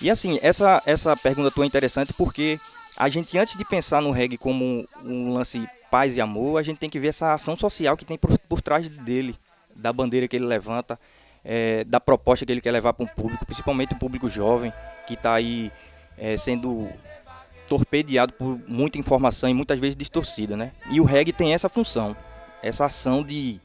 E 0.00 0.10
assim, 0.10 0.38
essa, 0.42 0.82
essa 0.84 1.16
pergunta 1.16 1.50
tua 1.50 1.64
é 1.64 1.66
interessante 1.66 2.12
porque 2.12 2.58
a 2.96 3.08
gente, 3.08 3.38
antes 3.38 3.56
de 3.56 3.64
pensar 3.64 4.02
no 4.02 4.10
reggae 4.10 4.36
como 4.36 4.84
um, 5.04 5.32
lance 5.32 5.66
paz 5.90 6.16
e 6.16 6.20
amor, 6.20 6.58
a 6.58 6.62
gente 6.62 6.78
tem 6.78 6.90
que 6.90 6.98
ver 6.98 7.08
essa 7.08 7.32
ação 7.32 7.56
social 7.56 7.96
que 7.96 8.04
tem 8.04 8.18
por, 8.18 8.36
por 8.40 8.60
trás 8.60 8.88
dele, 8.88 9.34
da 9.76 9.92
bandeira 9.92 10.26
que 10.26 10.34
ele 10.34 10.44
levanta, 10.44 10.98
eh, 11.44 11.84
da 11.84 12.00
proposta 12.00 12.44
que 12.44 12.50
ele 12.50 12.60
quer 12.60 12.72
levar 12.72 12.92
para 12.92 13.04
um 13.04 13.08
público, 13.08 13.46
principalmente 13.46 13.94
o 13.94 13.98
público 13.98 14.28
jovem, 14.28 14.72
que 15.06 15.14
está 15.14 15.34
aí 15.34 15.70
eh, 16.18 16.36
sendo 16.36 16.90
torpedeado 17.68 18.32
por 18.32 18.58
muita 18.66 18.98
informação 18.98 19.48
e 19.48 19.54
muitas 19.54 19.78
vezes 19.78 19.96
distorcida, 19.96 20.56
né? 20.56 20.72
E 20.90 21.00
o 21.00 21.04
reggae 21.04 21.32
tem 21.32 21.54
essa 21.54 21.68
função, 21.68 22.16
essa 22.62 22.86
ação 22.86 23.22
de 23.22 23.60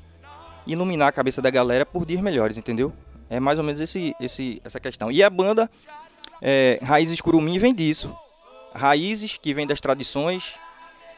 iluminar 0.65 1.09
a 1.09 1.11
cabeça 1.11 1.41
da 1.41 1.49
galera 1.49 1.85
por 1.85 2.05
dias 2.05 2.21
melhores, 2.21 2.57
entendeu? 2.57 2.93
É 3.29 3.39
mais 3.39 3.57
ou 3.57 3.63
menos 3.63 3.81
esse, 3.81 4.15
esse, 4.19 4.61
essa 4.63 4.79
questão. 4.79 5.11
E 5.11 5.23
a 5.23 5.29
banda 5.29 5.69
é, 6.41 6.79
Raízes 6.81 7.21
Curumim 7.21 7.57
vem 7.57 7.73
disso. 7.73 8.13
Raízes, 8.73 9.37
que 9.37 9.53
vem 9.53 9.67
das 9.67 9.79
tradições, 9.79 10.55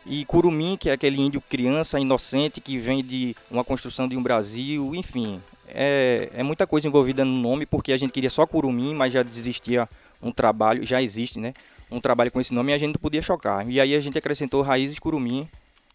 e 0.06 0.26
Curumim, 0.26 0.76
que 0.78 0.90
é 0.90 0.94
aquele 0.94 1.22
índio 1.22 1.40
criança, 1.40 2.00
inocente, 2.00 2.60
que 2.60 2.78
vem 2.78 3.04
de 3.04 3.36
uma 3.50 3.64
construção 3.64 4.08
de 4.08 4.18
um 4.18 4.24
Brasil, 4.24 4.94
enfim. 4.94 5.42
É, 5.68 6.30
é 6.34 6.44
muita 6.44 6.68
coisa 6.68 6.88
envolvida 6.88 7.24
no 7.24 7.32
nome, 7.32 7.66
porque 7.66 7.94
a 7.94 7.98
gente 7.98 8.12
queria 8.12 8.30
só 8.30 8.46
Curumim, 8.46 8.94
mas 8.94 9.14
já 9.14 9.22
existia 9.22 9.88
um 10.22 10.32
trabalho, 10.32 10.86
já 10.86 11.02
existe, 11.02 11.40
né? 11.40 11.54
Um 11.90 12.02
trabalho 12.02 12.32
com 12.32 12.42
esse 12.42 12.54
nome 12.54 12.72
e 12.72 12.76
a 12.76 12.78
gente 12.78 12.94
não 12.94 13.00
podia 13.00 13.22
chocar. 13.22 13.70
E 13.70 13.80
aí 13.80 13.96
a 13.96 14.00
gente 14.00 14.18
acrescentou 14.18 14.62
Raízes 14.62 15.00
Curumim 15.00 15.48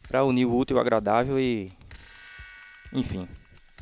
para 0.08 0.24
unir 0.24 0.46
o 0.46 0.56
útil 0.56 0.76
e 0.76 0.78
o 0.78 0.80
agradável 0.80 1.38
e. 1.38 1.70
Enfim, 2.92 3.28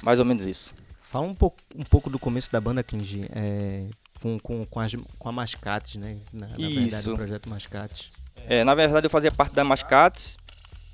mais 0.02 0.18
ou 0.18 0.24
menos 0.24 0.46
isso. 0.46 0.74
Fala 1.00 1.26
um 1.26 1.34
pouco, 1.34 1.58
um 1.74 1.84
pouco 1.84 2.10
do 2.10 2.18
começo 2.18 2.50
da 2.50 2.60
banda, 2.60 2.82
Kinji. 2.82 3.22
É, 3.30 3.86
com, 4.20 4.38
com, 4.38 4.64
com, 4.64 4.80
as, 4.80 4.94
com 5.18 5.28
a 5.28 5.32
Mascates, 5.32 5.96
né? 5.96 6.18
Na, 6.32 6.48
na 6.48 6.56
verdade, 6.56 7.10
o 7.10 7.16
projeto 7.16 7.48
Mascates. 7.48 8.10
É, 8.48 8.64
na 8.64 8.74
verdade 8.74 9.06
eu 9.06 9.10
fazia 9.10 9.32
parte 9.32 9.54
da 9.54 9.64
Mascates 9.64 10.36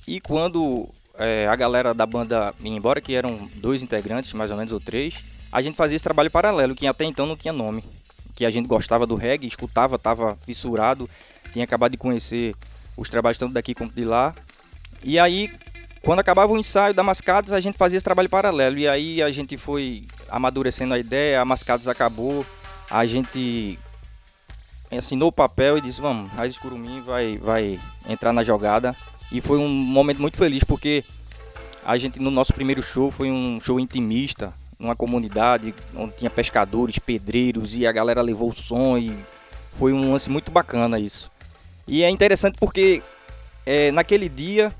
e 0.06 0.20
quando 0.20 0.88
é, 1.18 1.46
a 1.46 1.56
galera 1.56 1.92
da 1.94 2.06
banda 2.06 2.54
ia 2.60 2.70
embora, 2.70 3.00
que 3.00 3.14
eram 3.14 3.48
dois 3.56 3.82
integrantes, 3.82 4.32
mais 4.32 4.50
ou 4.50 4.56
menos, 4.56 4.72
ou 4.72 4.80
três, 4.80 5.14
a 5.50 5.60
gente 5.60 5.76
fazia 5.76 5.96
esse 5.96 6.04
trabalho 6.04 6.30
paralelo, 6.30 6.74
que 6.74 6.86
até 6.86 7.04
então 7.04 7.26
não 7.26 7.36
tinha 7.36 7.52
nome. 7.52 7.84
Que 8.34 8.46
a 8.46 8.50
gente 8.50 8.66
gostava 8.66 9.06
do 9.06 9.14
reggae, 9.14 9.46
escutava, 9.46 9.98
tava 9.98 10.34
fissurado, 10.36 11.08
tinha 11.52 11.64
acabado 11.64 11.92
de 11.92 11.98
conhecer 11.98 12.54
os 12.96 13.10
trabalhos 13.10 13.38
tanto 13.38 13.52
daqui 13.52 13.74
como 13.74 13.90
de 13.90 14.04
lá. 14.04 14.34
E 15.04 15.18
aí, 15.18 15.50
quando 16.02 16.18
acabava 16.18 16.52
o 16.52 16.58
ensaio 16.58 16.92
da 16.92 17.02
Mascates, 17.02 17.52
a 17.52 17.60
gente 17.60 17.78
fazia 17.78 17.96
esse 17.96 18.04
trabalho 18.04 18.28
paralelo. 18.28 18.76
E 18.76 18.88
aí 18.88 19.22
a 19.22 19.30
gente 19.30 19.56
foi 19.56 20.02
amadurecendo 20.28 20.94
a 20.94 20.98
ideia, 20.98 21.40
a 21.40 21.44
Mascates 21.44 21.86
acabou, 21.86 22.44
a 22.90 23.06
gente 23.06 23.78
assinou 24.90 25.28
o 25.28 25.32
papel 25.32 25.78
e 25.78 25.80
disse, 25.80 26.00
vamos, 26.00 26.30
Raiz 26.32 26.58
Curumim 26.58 27.00
vai, 27.00 27.38
vai 27.38 27.80
entrar 28.08 28.32
na 28.32 28.42
jogada. 28.42 28.94
E 29.30 29.40
foi 29.40 29.58
um 29.58 29.68
momento 29.68 30.20
muito 30.20 30.36
feliz, 30.36 30.64
porque 30.64 31.04
a 31.86 31.96
gente, 31.96 32.20
no 32.20 32.30
nosso 32.30 32.52
primeiro 32.52 32.82
show, 32.82 33.10
foi 33.10 33.30
um 33.30 33.60
show 33.60 33.78
intimista, 33.78 34.52
numa 34.78 34.96
comunidade 34.96 35.72
onde 35.96 36.16
tinha 36.16 36.28
pescadores, 36.28 36.98
pedreiros, 36.98 37.74
e 37.74 37.86
a 37.86 37.92
galera 37.92 38.20
levou 38.20 38.50
o 38.50 38.52
som, 38.52 38.98
e 38.98 39.16
foi 39.78 39.92
um 39.92 40.12
lance 40.12 40.28
muito 40.28 40.50
bacana 40.50 40.98
isso. 40.98 41.30
E 41.86 42.02
é 42.02 42.10
interessante 42.10 42.58
porque 42.58 43.02
é, 43.64 43.90
naquele 43.92 44.28
dia 44.28 44.72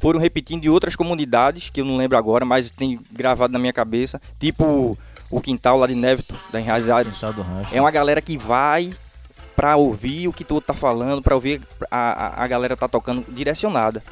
foram 0.00 0.18
repetindo 0.18 0.64
em 0.64 0.68
outras 0.68 0.96
comunidades, 0.96 1.70
que 1.70 1.80
eu 1.80 1.84
não 1.84 1.96
lembro 1.96 2.16
agora, 2.16 2.44
mas 2.44 2.70
tem 2.70 2.98
gravado 3.12 3.52
na 3.52 3.58
minha 3.58 3.72
cabeça, 3.72 4.20
tipo 4.38 4.96
o 5.30 5.40
quintal 5.40 5.78
lá 5.78 5.86
de 5.86 5.94
Neveton, 5.94 6.34
da 6.50 6.60
Enraizados. 6.60 7.14
Quintal 7.14 7.32
do 7.32 7.42
Rancho. 7.42 7.74
É 7.74 7.80
uma 7.80 7.90
galera 7.90 8.20
que 8.20 8.36
vai 8.36 8.92
pra 9.54 9.76
ouvir 9.76 10.26
o 10.26 10.32
que 10.32 10.42
tu 10.42 10.60
tá 10.60 10.74
falando, 10.74 11.22
pra 11.22 11.34
ouvir 11.34 11.62
a, 11.90 12.40
a, 12.40 12.44
a 12.44 12.48
galera 12.48 12.76
tá 12.76 12.88
tocando 12.88 13.24
direcionada. 13.30 14.02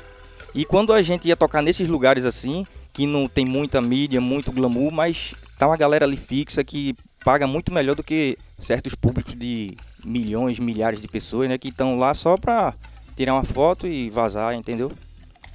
E 0.55 0.65
quando 0.65 0.93
a 0.93 1.03
gente 1.03 1.27
ia 1.27 1.37
tocar 1.37 1.63
nesses 1.63 1.89
lugares 1.89 2.25
assim, 2.25 2.67
que 2.93 3.07
não 3.07 3.29
tem 3.29 3.45
muita 3.45 3.81
mídia, 3.81 4.21
muito 4.21 4.53
glamour, 4.53 4.93
mas 4.93 5.35
tá 5.59 5.67
uma 5.67 5.77
galera 5.77 6.05
ali 6.05 6.17
fixa 6.17 6.63
que 6.63 6.95
paga 7.25 7.47
muito 7.47 7.73
melhor 7.73 7.97
do 7.97 8.03
que 8.03 8.39
certos 8.59 8.95
públicos 8.95 9.35
de 9.35 9.77
milhões, 10.05 10.59
milhares 10.59 11.01
de 11.01 11.09
pessoas, 11.09 11.49
né, 11.49 11.59
que 11.59 11.69
estão 11.69 11.99
lá 11.99 12.15
só 12.15 12.37
pra 12.37 12.75
tirar 13.17 13.35
uma 13.35 13.45
foto 13.45 13.87
e 13.87 14.09
vazar, 14.09 14.55
entendeu? 14.55 14.93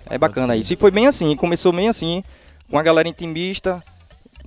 É 0.10 0.18
bacana 0.18 0.56
isso. 0.56 0.74
E 0.74 0.76
foi 0.76 0.92
bem 0.92 1.08
assim, 1.08 1.36
começou 1.36 1.72
bem 1.72 1.88
assim, 1.88 2.24
com 2.70 2.78
a 2.78 2.84
galera 2.84 3.08
intimista, 3.08 3.84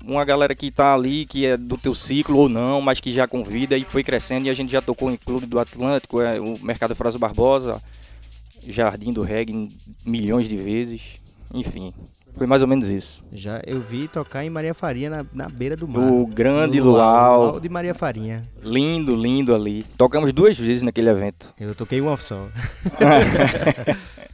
uma 0.05 0.25
galera 0.25 0.55
que 0.55 0.71
tá 0.71 0.95
ali, 0.95 1.25
que 1.27 1.47
é 1.47 1.57
do 1.57 1.77
teu 1.77 1.95
ciclo 1.95 2.38
ou 2.38 2.49
não, 2.49 2.81
mas 2.81 3.01
que 3.01 3.12
já 3.12 3.27
convida 3.27 3.77
e 3.77 3.85
foi 3.85 4.05
crescendo 4.05 4.47
e 4.47 4.51
a 4.51 4.55
gente 4.55 4.71
já 4.71 4.81
tocou 4.81 5.11
em 5.11 5.16
Clube 5.16 5.47
do 5.47 5.59
Atlântico, 5.59 6.21
é, 6.21 6.38
o 6.40 6.59
Mercado 6.62 6.95
Fraso 6.95 7.19
Barbosa, 7.19 7.83
Jardim 8.66 9.12
do 9.12 9.23
Reggae 9.23 9.69
milhões 10.05 10.49
de 10.49 10.57
vezes, 10.57 11.16
enfim, 11.55 11.92
foi 12.37 12.47
mais 12.47 12.61
ou 12.61 12.69
menos 12.69 12.88
isso. 12.90 13.23
Já 13.33 13.62
eu 13.66 13.81
vi 13.81 14.09
tocar 14.09 14.45
em 14.45 14.51
Maria 14.51 14.75
Farinha 14.75 15.09
na, 15.09 15.27
na 15.33 15.49
beira 15.49 15.75
do 15.75 15.88
mar. 15.88 16.12
O 16.12 16.27
grande 16.27 16.79
Luau, 16.79 17.42
Luau 17.42 17.61
de 17.61 17.69
Maria 17.69 17.95
Farinha. 17.95 18.42
lindo, 18.62 19.14
lindo 19.14 19.55
ali. 19.55 19.85
Tocamos 19.97 20.33
duas 20.33 20.59
vezes 20.59 20.83
naquele 20.83 21.09
evento. 21.09 21.49
Eu 21.59 21.75
toquei 21.75 22.01
uma 22.01 22.16
só. 22.16 22.49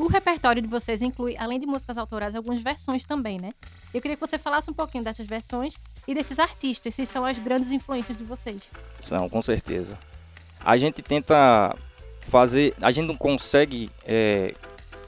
O 0.00 0.06
repertório 0.06 0.62
de 0.62 0.66
vocês 0.66 1.02
inclui, 1.02 1.36
além 1.38 1.60
de 1.60 1.66
músicas 1.66 1.98
autorais, 1.98 2.34
algumas 2.34 2.62
versões 2.62 3.04
também, 3.04 3.38
né? 3.38 3.52
Eu 3.92 4.00
queria 4.00 4.16
que 4.16 4.20
você 4.20 4.38
falasse 4.38 4.70
um 4.70 4.72
pouquinho 4.72 5.04
dessas 5.04 5.26
versões 5.26 5.74
e 6.08 6.14
desses 6.14 6.38
artistas, 6.38 6.94
se 6.94 7.04
são 7.04 7.22
as 7.22 7.38
grandes 7.38 7.70
influências 7.70 8.16
de 8.16 8.24
vocês. 8.24 8.62
São, 8.98 9.28
com 9.28 9.42
certeza. 9.42 9.98
A 10.64 10.78
gente 10.78 11.02
tenta 11.02 11.76
fazer. 12.20 12.74
A 12.80 12.90
gente 12.90 13.08
não 13.08 13.16
consegue 13.16 13.90
é, 14.06 14.54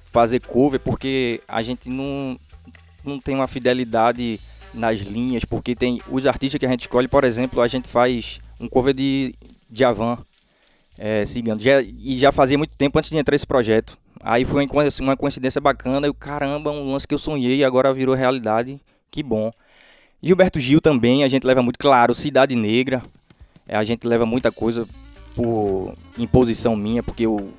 fazer 0.04 0.42
cover 0.42 0.78
porque 0.78 1.40
a 1.48 1.62
gente 1.62 1.88
não, 1.88 2.38
não 3.02 3.18
tem 3.18 3.34
uma 3.34 3.48
fidelidade 3.48 4.38
nas 4.74 5.00
linhas, 5.00 5.42
porque 5.42 5.74
tem 5.74 6.02
os 6.06 6.26
artistas 6.26 6.58
que 6.58 6.66
a 6.66 6.68
gente 6.68 6.82
escolhe, 6.82 7.08
por 7.08 7.24
exemplo, 7.24 7.62
a 7.62 7.68
gente 7.68 7.88
faz 7.88 8.42
um 8.60 8.68
cover 8.68 8.92
de 8.92 9.34
Javan, 9.72 10.18
é, 10.98 11.24
já, 11.58 11.80
e 11.80 12.18
já 12.20 12.30
fazia 12.30 12.58
muito 12.58 12.76
tempo 12.76 12.98
antes 12.98 13.10
de 13.10 13.16
entrar 13.16 13.34
esse 13.34 13.46
projeto. 13.46 13.96
Aí 14.22 14.44
foi 14.44 14.62
uma 14.62 14.68
coinc- 14.68 15.00
uma 15.00 15.16
coincidência 15.16 15.60
bacana, 15.60 16.06
e 16.06 16.14
caramba, 16.14 16.70
um 16.70 16.92
lance 16.92 17.06
que 17.06 17.14
eu 17.14 17.18
sonhei 17.18 17.56
e 17.56 17.64
agora 17.64 17.92
virou 17.92 18.14
realidade, 18.14 18.80
que 19.10 19.22
bom. 19.22 19.50
Gilberto 20.22 20.60
Gil 20.60 20.80
também, 20.80 21.24
a 21.24 21.28
gente 21.28 21.44
leva 21.44 21.62
muito, 21.62 21.78
claro, 21.78 22.14
Cidade 22.14 22.54
Negra. 22.54 23.02
É, 23.66 23.76
a 23.76 23.82
gente 23.82 24.06
leva 24.06 24.24
muita 24.24 24.52
coisa 24.52 24.86
por 25.34 25.92
imposição 26.16 26.76
minha, 26.76 27.02
porque 27.02 27.26
eu 27.26 27.52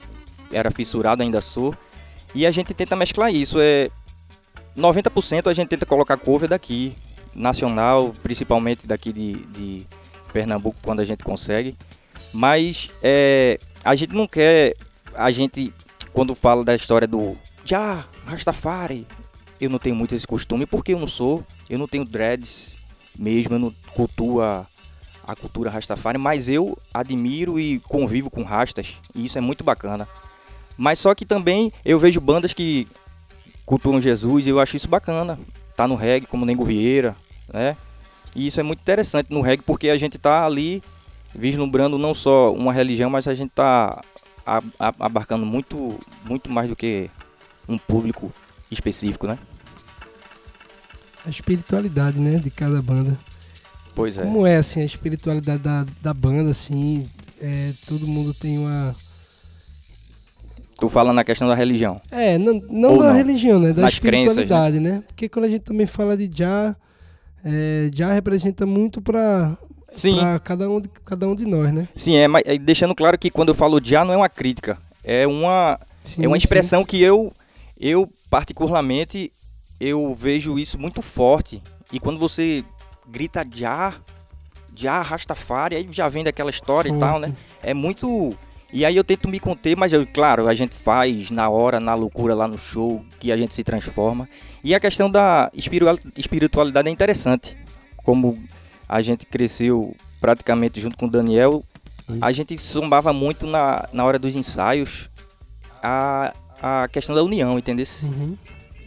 era 0.51 0.71
fissurado, 0.71 1.21
ainda 1.21 1.41
sou. 1.41 1.75
E 2.33 2.45
a 2.47 2.51
gente 2.51 2.73
tenta 2.73 2.95
mesclar 2.95 3.33
isso. 3.33 3.57
É 3.59 3.89
90% 4.77 5.47
a 5.47 5.53
gente 5.53 5.67
tenta 5.67 5.85
colocar 5.85 6.17
cover 6.17 6.49
daqui, 6.49 6.95
nacional, 7.35 8.13
principalmente 8.23 8.87
daqui 8.87 9.11
de, 9.11 9.33
de 9.47 9.85
Pernambuco, 10.31 10.77
quando 10.83 11.01
a 11.01 11.05
gente 11.05 11.23
consegue. 11.23 11.75
Mas 12.33 12.89
é, 13.01 13.59
a 13.83 13.95
gente 13.95 14.13
não 14.13 14.27
quer. 14.27 14.73
A 15.15 15.31
gente, 15.31 15.71
quando 16.13 16.35
fala 16.35 16.63
da 16.63 16.75
história 16.75 17.07
do 17.07 17.35
Já, 17.65 18.05
Rastafari, 18.25 19.07
eu 19.59 19.69
não 19.69 19.79
tenho 19.79 19.95
muito 19.95 20.13
esse 20.13 20.27
costume, 20.27 20.65
porque 20.65 20.93
eu 20.93 20.99
não 20.99 21.07
sou. 21.07 21.43
Eu 21.69 21.79
não 21.79 21.87
tenho 21.87 22.05
dreads 22.05 22.75
mesmo, 23.17 23.55
eu 23.55 23.59
não 23.59 23.73
cultuo 23.93 24.41
a, 24.41 24.65
a 25.25 25.35
cultura 25.35 25.69
Rastafari, 25.69 26.17
mas 26.17 26.47
eu 26.47 26.77
admiro 26.93 27.59
e 27.59 27.79
convivo 27.79 28.29
com 28.29 28.43
rastas, 28.43 28.95
e 29.15 29.25
isso 29.25 29.37
é 29.37 29.41
muito 29.41 29.63
bacana. 29.63 30.07
Mas 30.77 30.99
só 30.99 31.13
que 31.13 31.25
também 31.25 31.71
eu 31.85 31.99
vejo 31.99 32.19
bandas 32.19 32.53
que 32.53 32.87
cultuam 33.65 34.01
Jesus 34.01 34.45
e 34.45 34.49
eu 34.49 34.59
acho 34.59 34.75
isso 34.75 34.87
bacana. 34.87 35.39
Tá 35.75 35.87
no 35.87 35.95
reggae, 35.95 36.27
como 36.27 36.45
Nengo 36.45 36.65
Vieira, 36.65 37.15
né? 37.51 37.77
E 38.35 38.47
isso 38.47 38.59
é 38.59 38.63
muito 38.63 38.79
interessante 38.79 39.31
no 39.31 39.41
reggae 39.41 39.63
porque 39.63 39.89
a 39.89 39.97
gente 39.97 40.17
tá 40.17 40.45
ali 40.45 40.81
vislumbrando 41.33 41.97
não 41.97 42.13
só 42.13 42.51
uma 42.51 42.73
religião, 42.73 43.09
mas 43.09 43.27
a 43.27 43.33
gente 43.33 43.51
tá 43.51 44.01
abarcando 44.99 45.45
muito, 45.45 45.97
muito 46.25 46.49
mais 46.49 46.69
do 46.69 46.75
que 46.75 47.09
um 47.67 47.77
público 47.77 48.31
específico, 48.69 49.27
né? 49.27 49.37
A 51.25 51.29
espiritualidade, 51.29 52.19
né, 52.19 52.37
de 52.37 52.51
cada 52.51 52.81
banda. 52.81 53.17
Pois 53.95 54.17
é. 54.17 54.23
Como 54.23 54.45
é, 54.45 54.57
assim, 54.57 54.81
a 54.81 54.85
espiritualidade 54.85 55.63
da, 55.63 55.85
da 56.01 56.13
banda, 56.13 56.51
assim, 56.51 57.07
é, 57.41 57.71
todo 57.87 58.07
mundo 58.07 58.33
tem 58.33 58.57
uma... 58.57 58.95
Tu 60.77 60.89
fala 60.89 61.13
na 61.13 61.23
questão 61.23 61.47
da 61.47 61.55
religião. 61.55 62.01
É, 62.11 62.37
não, 62.37 62.59
não 62.69 62.97
da 62.97 63.09
não. 63.09 63.13
religião, 63.13 63.59
né, 63.59 63.71
da 63.71 63.83
Nas 63.83 63.99
crenças, 63.99 64.31
espiritualidade, 64.35 64.79
né? 64.79 65.03
Porque 65.07 65.29
quando 65.29 65.45
a 65.45 65.49
gente 65.49 65.61
também 65.61 65.85
fala 65.85 66.17
de 66.17 66.29
Já, 66.35 66.75
é, 67.45 67.89
Já 67.93 68.11
representa 68.11 68.65
muito 68.65 69.01
pra, 69.01 69.57
Sim. 69.95 70.19
pra 70.19 70.39
cada, 70.39 70.69
um 70.69 70.81
cada 71.05 71.27
um 71.27 71.35
de 71.35 71.45
nós, 71.45 71.71
né? 71.73 71.87
Sim, 71.95 72.15
é, 72.15 72.27
mas 72.27 72.43
é, 72.45 72.57
deixando 72.57 72.95
claro 72.95 73.17
que 73.17 73.29
quando 73.29 73.49
eu 73.49 73.55
falo 73.55 73.79
já 73.83 74.03
não 74.03 74.13
é 74.13 74.17
uma 74.17 74.29
crítica, 74.29 74.77
é 75.03 75.25
uma 75.27 75.79
Sim, 76.03 76.23
é 76.23 76.27
uma 76.27 76.35
sim. 76.37 76.43
expressão 76.43 76.83
que 76.83 77.01
eu 77.01 77.31
eu 77.79 78.09
particularmente 78.29 79.31
eu 79.79 80.15
vejo 80.15 80.57
isso 80.57 80.77
muito 80.79 81.01
forte. 81.01 81.61
E 81.91 81.99
quando 81.99 82.17
você 82.19 82.63
grita 83.07 83.43
já, 83.53 83.93
já 84.75 85.01
Rastafari, 85.01 85.75
aí 85.75 85.87
já 85.91 86.07
vem 86.09 86.23
daquela 86.23 86.49
história 86.49 86.89
e 86.89 86.97
tal, 86.99 87.19
né? 87.19 87.33
É 87.61 87.73
muito 87.73 88.35
e 88.71 88.83
aí 88.85 88.95
eu 88.97 89.03
tento 89.03 89.29
me 89.29 89.39
conter, 89.39 89.77
mas 89.77 89.93
eu, 89.93 90.07
claro, 90.07 90.47
a 90.47 90.55
gente 90.55 90.73
faz 90.73 91.29
na 91.29 91.47
hora, 91.47 91.79
na 91.79 91.93
loucura 91.93 92.33
lá 92.33 92.47
no 92.47 92.57
show, 92.57 93.05
que 93.19 93.31
a 93.31 93.37
gente 93.37 93.53
se 93.53 93.63
transforma. 93.63 94.27
E 94.63 94.73
a 94.73 94.79
questão 94.79 95.11
da 95.11 95.51
espiritual- 95.53 95.99
espiritualidade 96.17 96.87
é 96.89 96.91
interessante. 96.91 97.55
Como 97.97 98.35
a 98.87 99.01
gente 99.01 99.25
cresceu 99.25 99.95
praticamente 100.19 100.79
junto 100.79 100.97
com 100.97 101.05
o 101.05 101.09
Daniel, 101.09 101.63
a 102.21 102.31
gente 102.31 102.55
zombava 102.57 103.13
muito 103.13 103.47
na, 103.47 103.87
na 103.93 104.03
hora 104.03 104.19
dos 104.19 104.35
ensaios 104.35 105.09
a, 105.81 106.33
a 106.61 106.87
questão 106.87 107.15
da 107.15 107.23
união, 107.23 107.57
entendeu? 107.57 107.85
Uhum. 108.03 108.37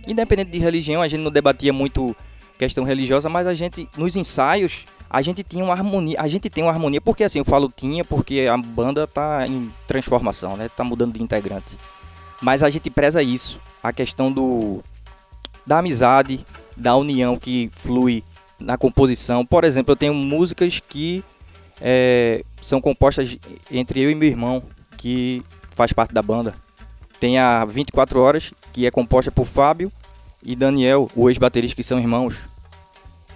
Independente 0.06 0.50
de 0.50 0.59
religião, 0.59 1.02
a 1.02 1.09
gente 1.09 1.20
não 1.20 1.30
debatia 1.30 1.72
muito 1.72 2.14
questão 2.59 2.85
religiosa, 2.85 3.28
mas 3.28 3.46
a 3.46 3.54
gente, 3.54 3.88
nos 3.96 4.16
ensaios, 4.16 4.85
a 5.09 5.20
gente 5.22 5.42
tinha 5.42 5.64
uma 5.64 5.72
harmonia, 5.72 6.20
a 6.20 6.28
gente 6.28 6.48
tem 6.48 6.64
uma 6.64 6.72
harmonia, 6.72 7.00
porque 7.00 7.24
assim, 7.24 7.38
eu 7.38 7.44
falo 7.44 7.72
tinha, 7.74 8.04
porque 8.04 8.46
a 8.50 8.56
banda 8.56 9.06
tá 9.06 9.46
em 9.46 9.70
transformação, 9.87 10.56
né? 10.56 10.68
Tá 10.68 10.85
mudando 10.85 11.14
de 11.14 11.22
integrante. 11.22 11.76
Mas 12.40 12.62
a 12.62 12.70
gente 12.70 12.90
preza 12.90 13.22
isso, 13.22 13.61
a 13.82 13.92
questão 13.92 14.30
do 14.30 14.82
da 15.66 15.78
amizade, 15.78 16.44
da 16.76 16.94
união 16.96 17.37
que 17.37 17.70
flui 17.72 18.22
na 18.58 18.76
composição. 18.76 19.44
Por 19.44 19.64
exemplo, 19.64 19.92
eu 19.92 19.96
tenho 19.96 20.14
músicas 20.14 20.80
que 20.80 21.24
é, 21.80 22.42
são 22.62 22.80
compostas 22.80 23.36
entre 23.70 24.00
eu 24.00 24.10
e 24.10 24.14
meu 24.14 24.28
irmão, 24.28 24.62
que 24.96 25.42
faz 25.70 25.92
parte 25.92 26.12
da 26.12 26.22
banda. 26.22 26.54
Tem 27.20 27.38
a 27.38 27.64
24 27.64 28.20
Horas, 28.20 28.52
que 28.72 28.86
é 28.86 28.90
composta 28.90 29.30
por 29.30 29.46
Fábio 29.46 29.90
e 30.42 30.54
Daniel, 30.54 31.10
o 31.14 31.28
ex-baterista, 31.28 31.76
que 31.76 31.82
são 31.82 31.98
irmãos. 31.98 32.36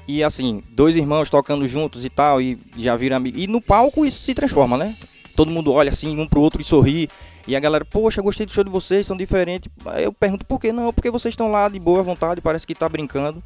E 0.06 0.24
assim, 0.24 0.62
dois 0.70 0.96
irmãos 0.96 1.30
tocando 1.30 1.66
juntos 1.68 2.04
e 2.04 2.10
tal, 2.10 2.40
e 2.40 2.58
já 2.76 2.96
viram 2.96 3.16
amigos. 3.16 3.42
E 3.42 3.46
no 3.46 3.60
palco 3.60 4.04
isso 4.04 4.22
se 4.22 4.34
transforma, 4.34 4.76
né? 4.76 4.96
Todo 5.36 5.50
mundo 5.50 5.72
olha 5.72 5.90
assim, 5.90 6.18
um 6.18 6.26
pro 6.26 6.40
outro 6.40 6.60
e 6.60 6.64
sorri. 6.64 7.08
E 7.46 7.56
a 7.56 7.60
galera, 7.60 7.84
poxa, 7.84 8.20
gostei 8.20 8.44
do 8.44 8.52
show 8.52 8.62
de 8.62 8.70
vocês, 8.70 9.06
são 9.06 9.16
diferentes. 9.16 9.70
Eu 9.98 10.12
pergunto 10.12 10.44
por 10.44 10.60
que 10.60 10.72
não? 10.72 10.92
Porque 10.92 11.10
vocês 11.10 11.32
estão 11.32 11.50
lá 11.50 11.68
de 11.68 11.78
boa 11.78 12.02
vontade, 12.02 12.40
parece 12.40 12.66
que 12.66 12.74
tá 12.74 12.88
brincando. 12.88 13.42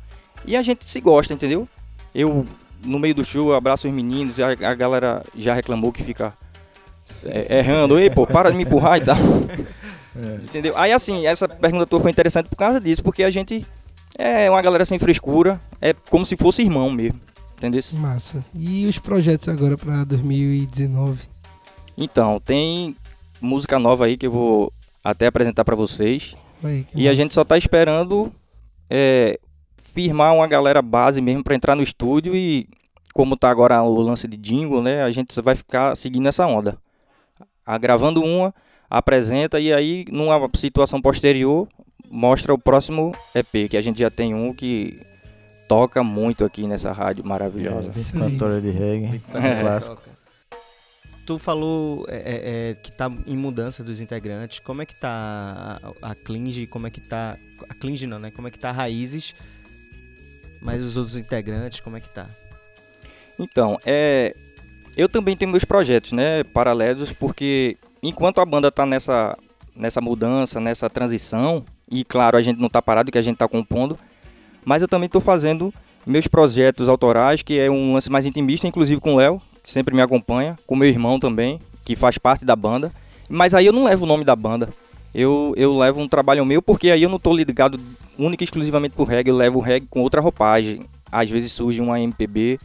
E 0.47 0.57
a 0.57 0.63
gente 0.63 0.89
se 0.89 1.01
gosta, 1.01 1.33
entendeu? 1.35 1.67
Eu, 2.15 2.45
no 2.85 2.99
meio 2.99 3.15
do 3.15 3.25
show, 3.25 3.55
abraço 3.55 3.89
os 3.89 3.95
meninos, 3.95 4.39
e 4.39 4.43
a, 4.43 4.49
a 4.49 4.75
galera 4.75 5.23
já 5.37 5.55
reclamou 5.55 5.93
que 5.93 6.03
fica 6.03 6.33
é, 7.25 7.59
errando. 7.59 7.99
Ei, 7.99 8.11
pô, 8.11 8.27
para 8.27 8.51
de 8.51 8.57
me 8.57 8.65
empurrar 8.65 8.99
e 8.99 9.05
tal. 9.05 9.17
Entendeu? 10.45 10.77
Aí 10.77 10.93
assim, 10.93 11.27
essa 11.27 11.49
pergunta 11.49 11.87
tua 11.87 11.99
foi 12.01 12.11
interessante 12.11 12.49
por 12.49 12.55
causa 12.55 12.81
disso, 12.81 13.03
porque 13.03 13.25
a 13.25 13.31
gente 13.31 13.67
é 14.17 14.49
uma 14.49 14.63
galera 14.63 14.85
sem 14.85 14.97
frescura, 14.97 15.61
é 15.81 15.93
como 15.93 16.25
se 16.25 16.37
fosse 16.37 16.63
irmão 16.63 16.89
mesmo. 16.89 17.21
Entendeu? 17.57 17.83
Massa. 17.95 18.45
E 18.55 18.87
os 18.87 18.99
projetos 18.99 19.49
agora 19.49 19.77
pra 19.77 20.05
2019? 20.05 21.21
Então, 21.97 22.41
tem 22.41 22.95
música 23.41 23.79
nova 23.79 24.07
aí 24.07 24.17
que 24.17 24.27
eu 24.27 24.31
vou 24.31 24.73
até 25.03 25.27
apresentar 25.27 25.65
pra 25.65 25.75
vocês. 25.75 26.37
Aí, 26.63 26.87
E 26.95 27.09
a 27.09 27.11
massa. 27.11 27.17
gente 27.23 27.35
só 27.35 27.45
tá 27.45 27.59
esperando 27.59 28.33
é, 28.89 29.41
firmar 29.95 30.35
uma 30.35 30.47
galera 30.49 30.83
base 30.83 31.21
mesmo 31.21 31.45
pra 31.45 31.55
entrar 31.55 31.77
no 31.77 31.83
estúdio 31.83 32.35
e 32.35 32.69
como 33.15 33.37
tá 33.37 33.49
agora 33.49 33.81
o 33.81 34.01
lance 34.01 34.27
de 34.27 34.37
jingle, 34.37 34.83
né? 34.83 35.05
A 35.05 35.11
gente 35.13 35.41
vai 35.41 35.55
ficar 35.55 35.97
seguindo 35.97 36.27
essa 36.27 36.45
onda. 36.47 36.77
A, 37.65 37.79
gravando 37.79 38.21
uma, 38.21 38.53
apresenta 38.91 39.61
e 39.61 39.73
aí 39.73 40.05
numa 40.11 40.51
situação 40.57 41.01
posterior 41.01 41.69
mostra 42.11 42.53
o 42.53 42.59
próximo 42.59 43.13
EP, 43.35 43.71
que 43.71 43.77
a 43.77 43.81
gente 43.81 44.01
já 44.01 44.11
tem 44.11 44.35
um 44.35 44.53
que 44.53 45.01
toca 45.69 46.03
muito 46.03 46.45
aqui 46.45 46.67
nessa 46.67 46.91
rádio 46.93 47.25
maravilhosa. 47.25 47.91
É, 47.91 48.19
cantora 48.19 48.61
de 48.61 48.71
reggae, 48.71 49.23
É. 49.33 49.61
clássico. 49.61 50.03
Tu 51.25 51.39
falou 51.39 52.05
é, 52.09 52.17
é, 52.17 52.71
é, 52.71 52.75
que 52.75 52.93
tá 52.93 53.11
em 53.27 53.37
mudança 53.37 53.83
dos 53.83 54.01
integrantes. 54.01 54.59
Como 54.59 54.83
é 54.83 54.87
que 54.87 54.95
tá 54.95 55.81
a, 56.03 56.11
a 56.11 56.15
Clinge? 56.15 56.67
Como 56.67 56.87
é 56.87 56.91
que 56.91 57.01
tá. 57.01 57.39
A 57.67 57.75
Clinge 57.75 58.07
não, 58.07 58.19
né? 58.19 58.31
Como 58.31 58.47
é 58.47 58.51
que 58.51 58.59
tá 58.59 58.69
a 58.69 58.73
Raízes? 58.73 59.35
Mas 60.65 60.83
os 60.83 60.97
outros 60.97 61.15
integrantes, 61.15 61.81
como 61.81 61.99
é 61.99 62.01
que 62.01 62.09
tá? 62.09 62.27
Então, 63.39 63.79
é, 63.85 64.35
eu 64.97 65.11
também 65.11 65.37
tenho 65.37 65.51
meus 65.51 65.65
projetos, 65.65 66.13
né, 66.13 66.43
paralelos, 66.43 67.13
porque 67.13 67.77
enquanto 68.03 68.41
a 68.41 68.47
banda 68.47 68.73
tá 68.73 68.87
nessa, 68.87 69.37
nessa 69.77 70.01
mudança, 70.01 70.59
nessa 70.59 70.89
transição, 70.89 71.63
e 71.91 72.03
claro, 72.03 72.39
a 72.39 72.43
gente 72.43 72.59
não 72.59 72.71
tá 72.71 72.81
parado, 72.81 73.13
que 73.13 73.19
a 73.19 73.23
gente 73.23 73.37
tá 73.37 73.47
compondo, 73.47 73.99
mas 74.65 74.81
eu 74.81 74.89
também 74.89 75.09
tô 75.09 75.21
fazendo 75.21 75.73
meus 76.07 76.27
projetos 76.27 76.89
autorais, 76.89 77.43
que 77.43 77.59
é 77.59 77.71
um 77.71 77.93
lance 77.93 78.11
mais 78.11 78.25
intimista, 78.25 78.67
inclusive 78.67 79.03
com 79.03 79.15
o 79.15 79.17
Léo, 79.19 79.43
que 79.63 79.71
sempre 79.71 79.95
me 79.95 80.01
acompanha, 80.01 80.59
com 80.67 80.77
meu 80.77 80.89
irmão 80.89 81.21
também, 81.21 81.61
que 81.85 81.95
faz 81.95 82.17
parte 82.17 82.43
da 82.43 82.57
banda, 82.57 82.91
mas 83.29 83.53
aí 83.53 83.67
eu 83.67 83.73
não 83.73 83.85
levo 83.85 84.05
o 84.05 84.09
nome 84.09 84.25
da 84.25 84.35
banda, 84.35 84.71
eu, 85.15 85.55
eu 85.57 85.77
levo 85.79 86.01
um 86.01 86.09
trabalho 86.09 86.45
meu, 86.45 86.61
porque 86.61 86.91
aí 86.91 87.03
eu 87.03 87.09
não 87.09 87.19
tô 87.19 87.35
ligado 87.35 87.79
única 88.19 88.43
e 88.43 88.47
exclusivamente 88.47 88.95
pro 88.95 89.05
reggae, 89.05 89.31
eu 89.31 89.37
levo 89.37 89.59
o 89.59 89.63
reggae 89.63 89.87
com 89.89 90.01
outra 90.01 90.21
roupagem, 90.21 90.83
às 91.11 91.31
vezes 91.31 91.53
surge 91.53 91.81
uma 91.81 92.01
MPB, 92.01 92.59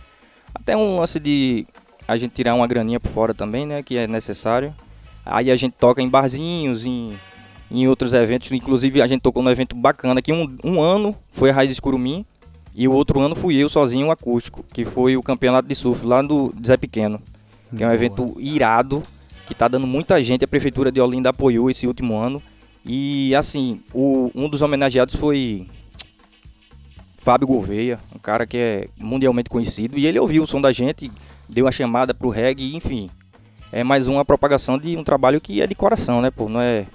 até 0.53 0.75
um 0.75 0.99
lance 0.99 1.19
de 1.19 1.67
a 2.07 2.17
gente 2.17 2.33
tirar 2.33 2.55
uma 2.55 2.65
graninha 2.65 2.99
por 2.99 3.11
fora 3.11 3.33
também, 3.35 3.67
né? 3.67 3.83
Que 3.83 3.97
é 3.97 4.07
necessário. 4.07 4.73
Aí 5.23 5.51
a 5.51 5.55
gente 5.55 5.75
toca 5.77 6.01
em 6.01 6.09
barzinhos, 6.09 6.83
em, 6.83 7.15
em 7.69 7.87
outros 7.87 8.13
eventos. 8.13 8.51
Inclusive 8.51 8.99
a 8.99 9.05
gente 9.05 9.21
tocou 9.21 9.43
num 9.43 9.51
evento 9.51 9.75
bacana 9.75 10.19
que 10.19 10.33
um, 10.33 10.57
um 10.63 10.81
ano 10.81 11.15
foi 11.31 11.51
a 11.51 11.53
Raiz 11.53 11.79
Curumim 11.79 12.25
e 12.73 12.87
o 12.87 12.93
outro 12.93 13.19
ano 13.19 13.35
fui 13.35 13.55
eu 13.55 13.69
sozinho 13.69 14.09
acústico, 14.09 14.65
que 14.73 14.83
foi 14.83 15.15
o 15.15 15.21
campeonato 15.21 15.67
de 15.67 15.75
surf 15.75 16.03
lá 16.03 16.21
do 16.23 16.51
Zé 16.65 16.77
Pequeno. 16.77 17.21
Que 17.75 17.83
é 17.83 17.87
um 17.87 17.93
evento 17.93 18.35
irado, 18.39 19.03
que 19.49 19.55
tá 19.55 19.67
dando 19.67 19.87
muita 19.87 20.23
gente. 20.23 20.45
A 20.45 20.47
prefeitura 20.47 20.91
de 20.91 21.01
Olinda 21.01 21.31
apoiou 21.31 21.71
esse 21.71 21.87
último 21.87 22.15
ano. 22.15 22.41
E 22.85 23.33
assim, 23.35 23.81
o, 23.91 24.31
um 24.35 24.47
dos 24.47 24.61
homenageados 24.61 25.15
foi 25.15 25.65
Fábio 27.17 27.47
Gouveia, 27.47 27.99
um 28.15 28.19
cara 28.19 28.45
que 28.45 28.57
é 28.57 28.87
mundialmente 28.97 29.49
conhecido, 29.49 29.97
e 29.97 30.05
ele 30.05 30.19
ouviu 30.19 30.43
o 30.43 30.47
som 30.47 30.61
da 30.61 30.71
gente, 30.71 31.11
deu 31.49 31.67
a 31.67 31.71
chamada 31.71 32.13
pro 32.13 32.29
reggae, 32.29 32.75
enfim. 32.75 33.09
É 33.71 33.83
mais 33.83 34.07
uma 34.07 34.23
propagação 34.23 34.77
de 34.77 34.95
um 34.95 35.03
trabalho 35.03 35.41
que 35.41 35.61
é 35.61 35.67
de 35.67 35.75
coração, 35.75 36.21
né, 36.21 36.31
pô? 36.31 36.47
Não 36.47 36.61
é 36.61 36.85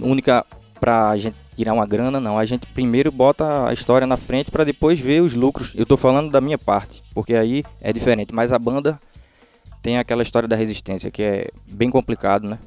única 0.00 0.46
pra 0.80 1.16
gente 1.16 1.36
tirar 1.56 1.74
uma 1.74 1.86
grana, 1.86 2.18
não. 2.20 2.38
A 2.38 2.44
gente 2.44 2.66
primeiro 2.68 3.12
bota 3.12 3.68
a 3.68 3.72
história 3.72 4.06
na 4.06 4.16
frente 4.16 4.50
para 4.50 4.64
depois 4.64 4.98
ver 4.98 5.20
os 5.20 5.34
lucros. 5.34 5.74
Eu 5.76 5.84
tô 5.84 5.96
falando 5.96 6.30
da 6.30 6.40
minha 6.40 6.58
parte, 6.58 7.02
porque 7.12 7.34
aí 7.34 7.62
é 7.80 7.92
diferente. 7.92 8.32
Mas 8.34 8.52
a 8.52 8.58
banda 8.58 8.98
tem 9.82 9.98
aquela 9.98 10.22
história 10.22 10.48
da 10.48 10.54
resistência, 10.56 11.10
que 11.10 11.22
é 11.22 11.48
bem 11.66 11.90
complicado, 11.90 12.48
né? 12.48 12.58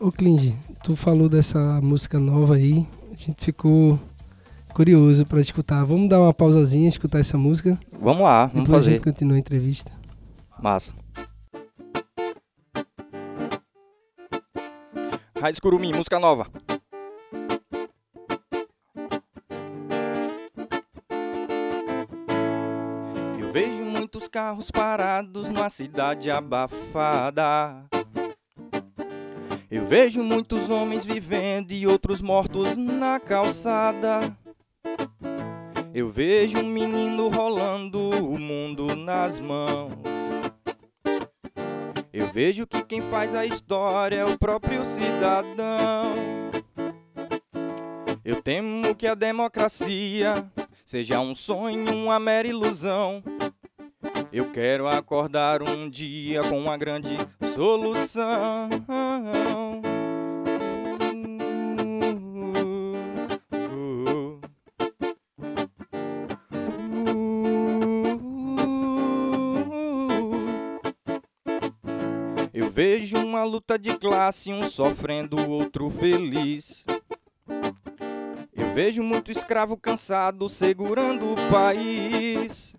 Ô 0.00 0.10
Clinge, 0.10 0.56
tu 0.82 0.94
falou 0.96 1.28
dessa 1.28 1.80
música 1.82 2.18
nova 2.18 2.54
aí, 2.54 2.86
a 3.12 3.16
gente 3.16 3.44
ficou 3.44 3.98
curioso 4.72 5.26
pra 5.26 5.40
escutar. 5.40 5.84
Vamos 5.84 6.08
dar 6.08 6.20
uma 6.20 6.32
pausazinha, 6.32 6.88
escutar 6.88 7.18
essa 7.18 7.36
música? 7.36 7.78
Vamos 8.00 8.22
lá, 8.22 8.46
vamos 8.46 8.62
Depois 8.64 8.70
a 8.70 8.72
fazer. 8.84 8.90
gente 8.92 9.02
continua 9.02 9.36
a 9.36 9.40
entrevista. 9.40 9.90
Massa. 10.62 10.94
Raiz 15.40 15.58
Curumim, 15.58 15.92
música 15.92 16.18
nova. 16.18 16.46
Muitos 24.20 24.28
carros 24.28 24.70
parados 24.70 25.48
numa 25.48 25.70
cidade 25.70 26.30
abafada. 26.30 27.86
Eu 29.70 29.86
vejo 29.86 30.22
muitos 30.22 30.68
homens 30.68 31.04
vivendo 31.04 31.72
e 31.72 31.86
outros 31.86 32.20
mortos 32.20 32.76
na 32.76 33.18
calçada. 33.18 34.36
Eu 35.94 36.10
vejo 36.10 36.58
um 36.58 36.66
menino 36.66 37.28
rolando 37.28 37.98
o 37.98 38.38
mundo 38.38 38.94
nas 38.94 39.40
mãos. 39.40 39.92
Eu 42.12 42.26
vejo 42.26 42.66
que 42.66 42.82
quem 42.82 43.00
faz 43.00 43.34
a 43.34 43.46
história 43.46 44.16
é 44.16 44.24
o 44.24 44.38
próprio 44.38 44.84
cidadão. 44.84 46.12
Eu 48.22 48.42
temo 48.42 48.94
que 48.94 49.06
a 49.06 49.14
democracia 49.14 50.34
seja 50.84 51.20
um 51.20 51.34
sonho, 51.34 51.94
uma 51.94 52.18
mera 52.18 52.48
ilusão. 52.48 53.22
Eu 54.32 54.52
quero 54.52 54.86
acordar 54.86 55.60
um 55.60 55.90
dia 55.90 56.40
com 56.44 56.56
uma 56.56 56.76
grande 56.76 57.16
solução. 57.52 58.68
Eu 72.54 72.70
vejo 72.70 73.16
uma 73.16 73.42
luta 73.42 73.76
de 73.76 73.98
classe, 73.98 74.52
um 74.52 74.62
sofrendo, 74.70 75.36
o 75.40 75.50
outro 75.50 75.90
feliz. 75.90 76.86
Eu 78.54 78.72
vejo 78.74 79.02
muito 79.02 79.32
escravo 79.32 79.76
cansado 79.76 80.48
segurando 80.48 81.32
o 81.32 81.50
país. 81.50 82.76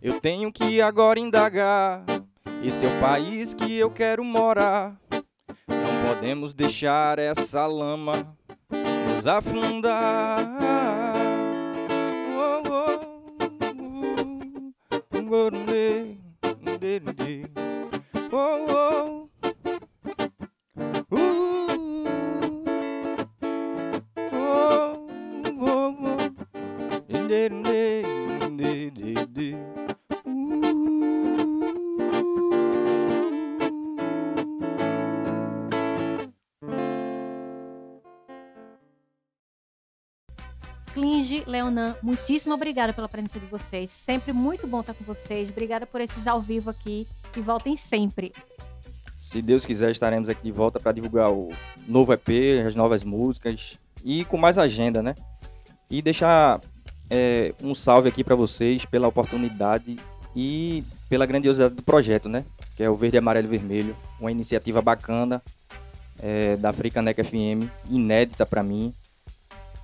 Eu 0.00 0.20
tenho 0.20 0.52
que 0.52 0.80
agora 0.80 1.18
indagar. 1.18 2.04
Esse 2.62 2.86
é 2.86 2.88
o 2.88 3.00
país 3.00 3.52
que 3.52 3.76
eu 3.76 3.90
quero 3.90 4.22
morar. 4.22 4.96
Não 5.66 6.14
podemos 6.14 6.54
deixar 6.54 7.18
essa 7.18 7.66
lama 7.66 8.36
nos 9.16 9.26
afundar. 9.26 10.38
Oh, 12.30 12.62
oh, 12.68 13.00
oh, 13.40 13.70
oh, 15.30 15.50
de, 15.50 15.66
de, 15.66 15.97
muitíssimo 42.28 42.52
obrigada 42.52 42.92
pela 42.92 43.08
presença 43.08 43.40
de 43.40 43.46
vocês. 43.46 43.90
Sempre 43.90 44.34
muito 44.34 44.66
bom 44.66 44.80
estar 44.80 44.92
com 44.92 45.02
vocês. 45.02 45.48
Obrigada 45.48 45.86
por 45.86 45.98
esses 45.98 46.26
ao 46.26 46.42
vivo 46.42 46.68
aqui 46.68 47.08
e 47.34 47.40
voltem 47.40 47.74
sempre. 47.74 48.34
Se 49.18 49.40
Deus 49.40 49.64
quiser, 49.64 49.90
estaremos 49.90 50.28
aqui 50.28 50.42
de 50.42 50.52
volta 50.52 50.78
para 50.78 50.92
divulgar 50.92 51.32
o 51.32 51.50
novo 51.86 52.12
EP, 52.12 52.28
as 52.66 52.74
novas 52.74 53.02
músicas 53.02 53.78
e 54.04 54.26
com 54.26 54.36
mais 54.36 54.58
agenda, 54.58 55.02
né? 55.02 55.14
E 55.90 56.02
deixar 56.02 56.60
é, 57.08 57.54
um 57.62 57.74
salve 57.74 58.10
aqui 58.10 58.22
para 58.22 58.36
vocês 58.36 58.84
pela 58.84 59.08
oportunidade 59.08 59.96
e 60.36 60.84
pela 61.08 61.24
grandiosidade 61.24 61.76
do 61.76 61.82
projeto, 61.82 62.28
né? 62.28 62.44
Que 62.76 62.82
é 62.82 62.90
o 62.90 62.94
Verde, 62.94 63.16
Amarelo 63.16 63.46
e 63.46 63.56
Vermelho, 63.56 63.96
uma 64.20 64.30
iniciativa 64.30 64.82
bacana 64.82 65.42
é, 66.20 66.56
da 66.56 66.68
Africaneca 66.68 67.24
FM, 67.24 67.64
inédita 67.88 68.44
para 68.44 68.62
mim. 68.62 68.92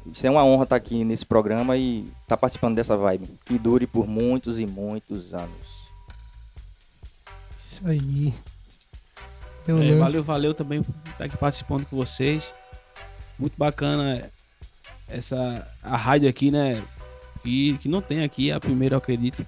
Isso 0.06 0.26
é 0.26 0.30
uma 0.30 0.44
honra 0.44 0.64
estar 0.64 0.76
aqui 0.76 1.02
nesse 1.02 1.24
programa 1.24 1.76
e 1.76 2.04
estar 2.22 2.36
participando 2.36 2.76
dessa 2.76 2.96
vibe, 2.96 3.38
que 3.44 3.58
dure 3.58 3.86
por 3.86 4.06
muitos 4.06 4.58
e 4.58 4.66
muitos 4.66 5.32
anos. 5.32 5.66
Isso 7.58 7.88
aí. 7.88 8.34
É, 9.66 9.96
valeu, 9.96 10.22
valeu 10.22 10.54
também 10.54 10.82
por 10.82 10.94
estar 11.10 11.24
aqui 11.24 11.36
participando 11.38 11.86
com 11.86 11.96
vocês. 11.96 12.54
Muito 13.38 13.54
bacana 13.56 14.30
essa 15.08 15.66
a 15.82 15.96
rádio 15.96 16.28
aqui, 16.28 16.50
né? 16.50 16.82
Que, 17.42 17.76
que 17.78 17.88
não 17.88 18.02
tem 18.02 18.22
aqui, 18.22 18.50
é 18.50 18.54
a 18.54 18.60
primeira, 18.60 18.94
eu 18.94 18.98
acredito. 18.98 19.46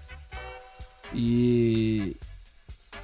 E 1.15 2.17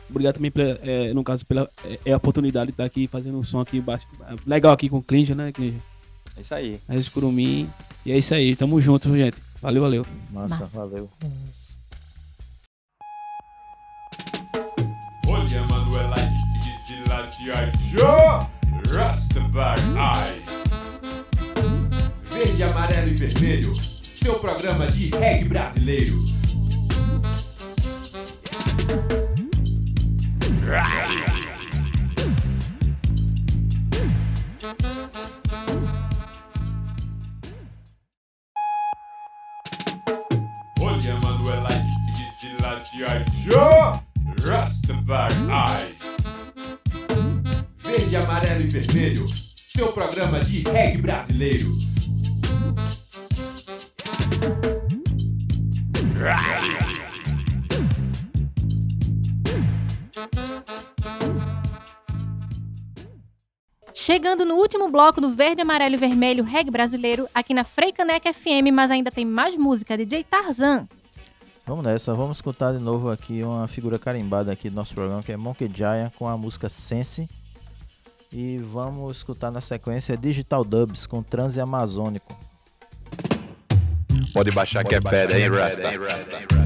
obrigado 0.08 0.34
também, 0.34 0.50
pela, 0.50 0.78
é, 0.82 1.12
no 1.12 1.22
caso, 1.22 1.44
pela 1.46 1.70
é, 1.84 1.98
é 2.06 2.12
a 2.12 2.16
oportunidade 2.16 2.66
de 2.66 2.72
estar 2.72 2.84
aqui 2.84 3.06
fazendo 3.06 3.38
um 3.38 3.44
som 3.44 3.60
aqui 3.60 3.82
legal 4.46 4.72
aqui 4.72 4.88
com 4.88 4.98
o 4.98 5.02
Clinja, 5.02 5.34
né? 5.34 5.52
Clinja? 5.52 5.91
É 6.36 6.40
isso 6.40 6.54
aí. 6.54 6.80
Raiz 6.88 7.08
Curumim. 7.08 7.70
E 8.04 8.12
é 8.12 8.18
isso 8.18 8.34
aí, 8.34 8.56
tamo 8.56 8.80
junto, 8.80 9.14
gente. 9.16 9.42
Valeu, 9.60 9.82
valeu. 9.82 10.06
Massa, 10.30 10.56
Massa. 10.56 10.76
valeu. 10.76 11.08
Olha, 15.28 15.62
Silasia 16.86 17.72
Joe 17.92 18.46
Rastafari. 18.92 20.42
Verde, 22.30 22.64
amarelo 22.64 23.08
e 23.08 23.14
vermelho. 23.14 23.74
Seu 23.74 24.38
programa 24.40 24.90
de 24.90 25.10
reggae 25.10 25.44
brasileiro. 25.48 26.16
Olha, 34.74 35.41
Rastafari. 44.44 45.34
Verde, 47.84 48.16
amarelo 48.16 48.62
e 48.62 48.68
vermelho. 48.68 49.24
Seu 49.28 49.92
programa 49.92 50.40
de 50.40 50.62
reggae 50.68 50.98
brasileiro. 50.98 51.70
Chegando 63.94 64.44
no 64.44 64.56
último 64.56 64.88
bloco 64.90 65.20
do 65.20 65.30
Verde, 65.30 65.62
Amarelo 65.62 65.94
e 65.94 65.98
Vermelho 65.98 66.42
Reggae 66.42 66.70
Brasileiro, 66.70 67.28
aqui 67.32 67.54
na 67.54 67.62
Freicaneca 67.62 68.32
FM, 68.32 68.72
mas 68.72 68.90
ainda 68.90 69.12
tem 69.12 69.24
mais 69.24 69.56
música, 69.56 69.96
DJ 69.96 70.24
Tarzan. 70.24 70.88
Vamos 71.64 71.84
nessa, 71.84 72.12
vamos 72.12 72.38
escutar 72.38 72.72
de 72.72 72.78
novo 72.80 73.10
aqui 73.10 73.42
uma 73.42 73.68
figura 73.68 73.98
carimbada 73.98 74.52
aqui 74.52 74.68
do 74.68 74.74
nosso 74.74 74.94
programa, 74.94 75.22
que 75.22 75.30
é 75.30 75.36
Monkey 75.36 75.70
Giant, 75.72 76.12
com 76.18 76.26
a 76.26 76.36
música 76.36 76.68
Sense. 76.68 77.28
E 78.32 78.58
vamos 78.58 79.18
escutar 79.18 79.50
na 79.50 79.60
sequência 79.60 80.16
Digital 80.16 80.64
Dubs 80.64 81.06
com 81.06 81.22
Transe 81.22 81.60
Amazônico. 81.60 82.36
Pode 84.32 84.50
baixar 84.50 84.84
que 84.84 84.94
é 84.94 85.00
pedra, 85.00 85.38
hein, 85.38 85.50
Rasta? 85.50 86.61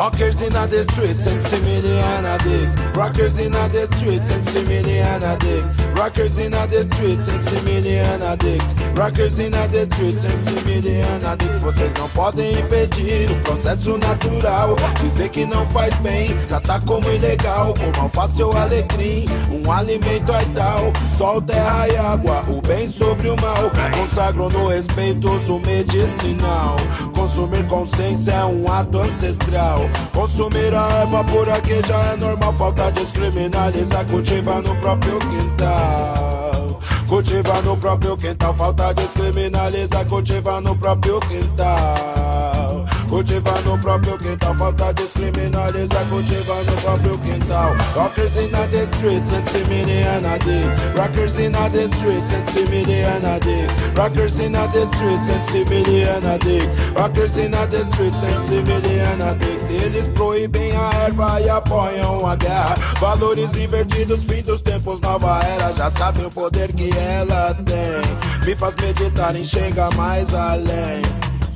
Rockers 0.00 0.40
in 0.40 0.48
the 0.48 0.82
streets 0.90 1.26
and 1.26 1.42
see 1.42 1.60
million 1.60 2.24
addict. 2.24 2.96
Rockers 2.96 3.36
in 3.36 3.52
the 3.52 3.86
streets 3.98 4.30
and 4.30 4.46
see 4.46 4.64
million 4.64 5.22
addict. 5.22 5.66
Rockers 5.94 6.38
in 6.38 6.52
the 6.52 6.82
streets 6.90 7.28
and 7.28 7.44
see 7.44 7.60
million 7.60 8.22
addict. 8.22 8.64
Rockers 8.96 9.38
in 9.38 9.52
the 9.52 9.88
streets 9.92 10.24
and 10.24 10.42
see 10.42 10.64
million 10.64 11.22
addict. 11.22 11.60
Vocês 11.60 11.92
não 11.98 12.08
podem 12.08 12.58
impedir 12.58 13.30
o 13.30 13.36
processo 13.42 13.98
natural. 13.98 14.74
Dizer 15.02 15.28
que 15.28 15.44
não 15.44 15.66
faz 15.66 15.92
bem, 15.98 16.34
tratar 16.48 16.82
como 16.86 17.06
ilegal, 17.10 17.74
como 17.74 18.04
alface 18.04 18.42
ou 18.42 18.56
alecrim. 18.56 19.26
Um 19.50 19.70
alimento 19.70 20.32
é 20.32 20.44
tal, 20.54 20.94
sol, 21.18 21.42
terra 21.42 21.86
e 21.88 21.96
água, 21.98 22.42
o 22.48 22.66
bem 22.66 22.88
sobre 22.88 23.28
o 23.28 23.36
mal. 23.36 23.70
Consagro 23.94 24.48
no 24.48 24.68
respeitoso 24.68 25.60
medicinal. 25.60 26.76
Consumir 27.14 27.66
consciência 27.66 28.32
é 28.32 28.44
um 28.46 28.64
ato 28.72 28.98
ancestral. 28.98 29.89
Consumir 30.12 30.74
a 30.74 30.88
erva 31.00 31.24
por 31.24 31.48
aqui 31.48 31.80
já 31.86 32.00
é 32.12 32.16
normal. 32.16 32.52
Falta 32.54 32.90
descriminalizar, 32.92 34.06
cultiva 34.06 34.60
no 34.60 34.74
próprio 34.76 35.18
quintal. 35.18 36.80
Cultiva 37.08 37.62
no 37.62 37.76
próprio 37.76 38.16
quintal. 38.16 38.54
Falta 38.54 38.94
descriminalizar, 38.94 40.06
cultiva 40.06 40.60
no 40.60 40.76
próprio 40.76 41.20
quintal. 41.20 42.79
Cultiva 43.10 43.60
no 43.62 43.76
próprio 43.76 44.16
quintal, 44.18 44.54
falta 44.54 44.94
descriminalizar, 44.94 46.06
cultiva 46.08 46.54
no 46.62 46.76
próprio 46.80 47.18
quintal. 47.18 47.74
Rockers 47.96 48.36
in 48.36 48.52
the 48.52 48.86
streets 48.86 49.32
and 49.32 49.44
see 49.48 49.64
day. 49.64 50.94
Rockers 50.94 51.40
in 51.40 51.50
the 51.50 51.88
streets 51.88 52.32
and 52.32 52.46
see 52.46 52.64
day. 52.64 53.66
Rockers 53.96 54.38
in 54.38 54.52
the 54.52 54.86
streets 54.86 55.28
and 55.28 55.44
see 55.44 55.64
day. 55.64 56.68
Rockers 56.94 57.36
in 57.38 57.50
the 57.50 57.82
streets 57.82 58.22
and 58.22 58.40
see 58.40 58.62
day. 58.62 59.84
Eles 59.84 60.06
proíbem 60.14 60.70
a 60.76 60.94
erva 61.06 61.40
e 61.40 61.48
apoiam 61.48 62.24
a 62.24 62.36
guerra. 62.36 62.76
Valores 63.00 63.56
invertidos, 63.56 64.22
fim 64.22 64.42
dos 64.42 64.62
tempos, 64.62 65.00
nova 65.00 65.40
era. 65.42 65.72
Já 65.74 65.90
sabe 65.90 66.24
o 66.24 66.30
poder 66.30 66.72
que 66.72 66.96
ela 66.96 67.54
tem. 67.54 68.46
Me 68.46 68.54
faz 68.54 68.76
meditar 68.76 69.34
em 69.34 69.42
chegar 69.42 69.92
mais 69.96 70.32
além. 70.32 71.02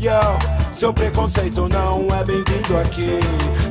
Yo, 0.00 0.10
seu 0.74 0.92
preconceito 0.92 1.68
não 1.68 2.06
é 2.18 2.24
bem-vindo 2.24 2.76
aqui. 2.78 3.20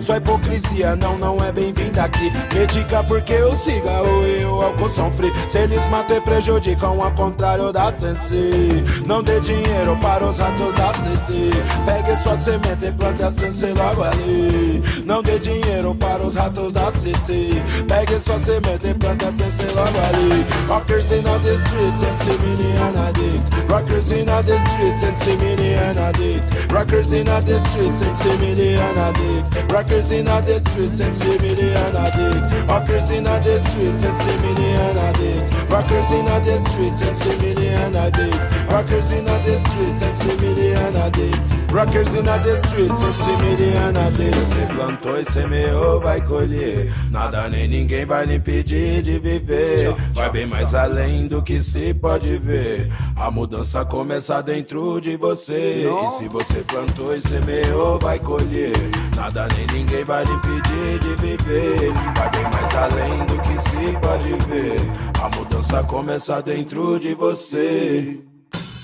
Sua 0.01 0.17
hipocrisia 0.17 0.95
não, 0.95 1.17
não 1.17 1.37
é 1.37 1.51
bem-vinda 1.51 2.03
aqui. 2.03 2.29
Me 2.53 2.65
diga 2.67 3.03
porque 3.03 3.35
o 3.35 3.57
cigarro 3.57 4.27
e 4.27 4.43
o 4.45 4.61
álcool 4.61 4.89
são 4.89 5.11
free. 5.11 5.31
Se 5.47 5.59
eles 5.59 5.85
matam 5.89 6.17
e 6.17 6.21
prejudicam, 6.21 7.01
ao 7.01 7.11
contrário 7.11 7.71
da 7.71 7.93
Sense. 7.93 8.83
Não 9.05 9.21
dê 9.23 9.39
dinheiro 9.39 9.97
para 10.01 10.25
os 10.25 10.37
ratos 10.37 10.73
da 10.75 10.93
City. 10.93 11.51
Pegue 11.85 12.23
sua 12.23 12.37
semente 12.37 12.85
e 12.85 12.91
plante 12.91 13.23
a 13.23 13.31
Sense 13.31 13.65
logo 13.67 14.03
ali. 14.03 14.83
Não 15.05 15.23
dê 15.23 15.39
dinheiro 15.39 15.95
para 15.95 16.23
os 16.23 16.35
ratos 16.35 16.73
da 16.73 16.91
City. 16.91 17.49
Pegue 17.87 18.19
sua 18.19 18.39
semente 18.39 18.87
e 18.87 18.93
plante 18.93 19.25
a 19.25 19.31
Sense 19.31 19.65
logo 19.73 19.97
ali. 20.09 20.45
Rockers 20.67 21.11
in 21.11 21.23
the 21.23 21.57
streets 21.57 22.03
and 22.03 22.17
see 22.17 22.37
million 22.37 22.97
addict. 22.97 23.71
Rockers 23.71 24.11
in 24.11 24.25
the 24.25 24.59
streets 24.69 25.03
and 25.03 25.17
see 25.17 25.37
million 25.37 25.97
addict. 25.97 26.71
Rockers 26.71 26.92
in 26.93 27.25
the 27.25 27.59
streets 27.69 28.01
and 28.03 28.15
see 28.15 28.37
million 28.37 28.97
addict. 28.97 29.71
Rockers 29.71 30.11
in 30.11 30.25
the 30.25 30.59
streets 30.69 30.99
and 30.99 31.15
see 31.15 31.37
million 31.39 31.95
addict. 31.95 32.69
Rockers 32.69 33.09
in 33.09 33.23
the 33.23 33.65
streets 33.65 34.05
and 34.05 34.15
see 34.15 34.37
million 34.37 34.97
addict. 34.97 35.71
Rockers 35.71 36.11
in 36.11 36.25
the 36.25 36.69
streets 36.69 37.01
and 37.01 37.17
see 37.17 37.35
million 37.39 37.95
addict. 37.95 38.71
Rockers 38.71 39.11
in 39.11 39.25
the 39.25 39.57
streets 39.65 40.01
and 40.03 40.17
see 40.17 40.37
million 40.37 40.95
addict. 40.95 41.71
Rockers 41.71 42.13
in 42.13 42.25
the 42.25 42.57
streets 42.67 43.01
and 43.01 43.15
see 43.15 43.37
million 43.41 43.97
addict. 43.97 44.35
Você 44.37 44.65
plantou 44.67 45.19
e 45.19 45.25
semeou, 45.25 45.99
vai 45.99 46.21
colher. 46.21 46.93
Nada 47.09 47.49
nem 47.49 47.67
ninguém 47.67 48.05
vai 48.05 48.25
lhe 48.27 48.35
impedir 48.35 49.01
de 49.01 49.17
viver. 49.17 49.95
Vai 50.13 50.29
bem 50.29 50.45
mais 50.45 50.75
além 50.75 51.27
do 51.27 51.41
que 51.41 51.59
se 51.59 51.91
pode 51.95 52.37
ver. 52.37 52.91
A 53.15 53.31
mudança 53.31 53.83
começa 53.83 54.41
dentro 54.43 55.01
de 55.01 55.17
você. 55.17 55.87
E 55.87 56.17
se 56.19 56.27
você 56.29 56.59
plantou 56.59 56.82
e 57.15 57.21
semeou, 57.21 57.99
vai 57.99 58.19
colher. 58.19 58.73
Nada 59.15 59.47
nem 59.55 59.67
ninguém 59.67 60.03
vai 60.03 60.23
lhe 60.25 60.31
impedir 60.31 60.99
de 60.99 61.15
viver. 61.15 61.93
Vai 62.15 62.29
bem 62.29 62.43
mais 62.43 62.75
além 62.75 63.25
do 63.25 63.37
que 63.39 63.61
se 63.61 63.97
pode 64.01 64.29
ver. 64.47 64.77
A 65.21 65.29
mudança 65.35 65.83
começa 65.83 66.41
dentro 66.41 66.99
de 66.99 67.13
você. 67.13 68.19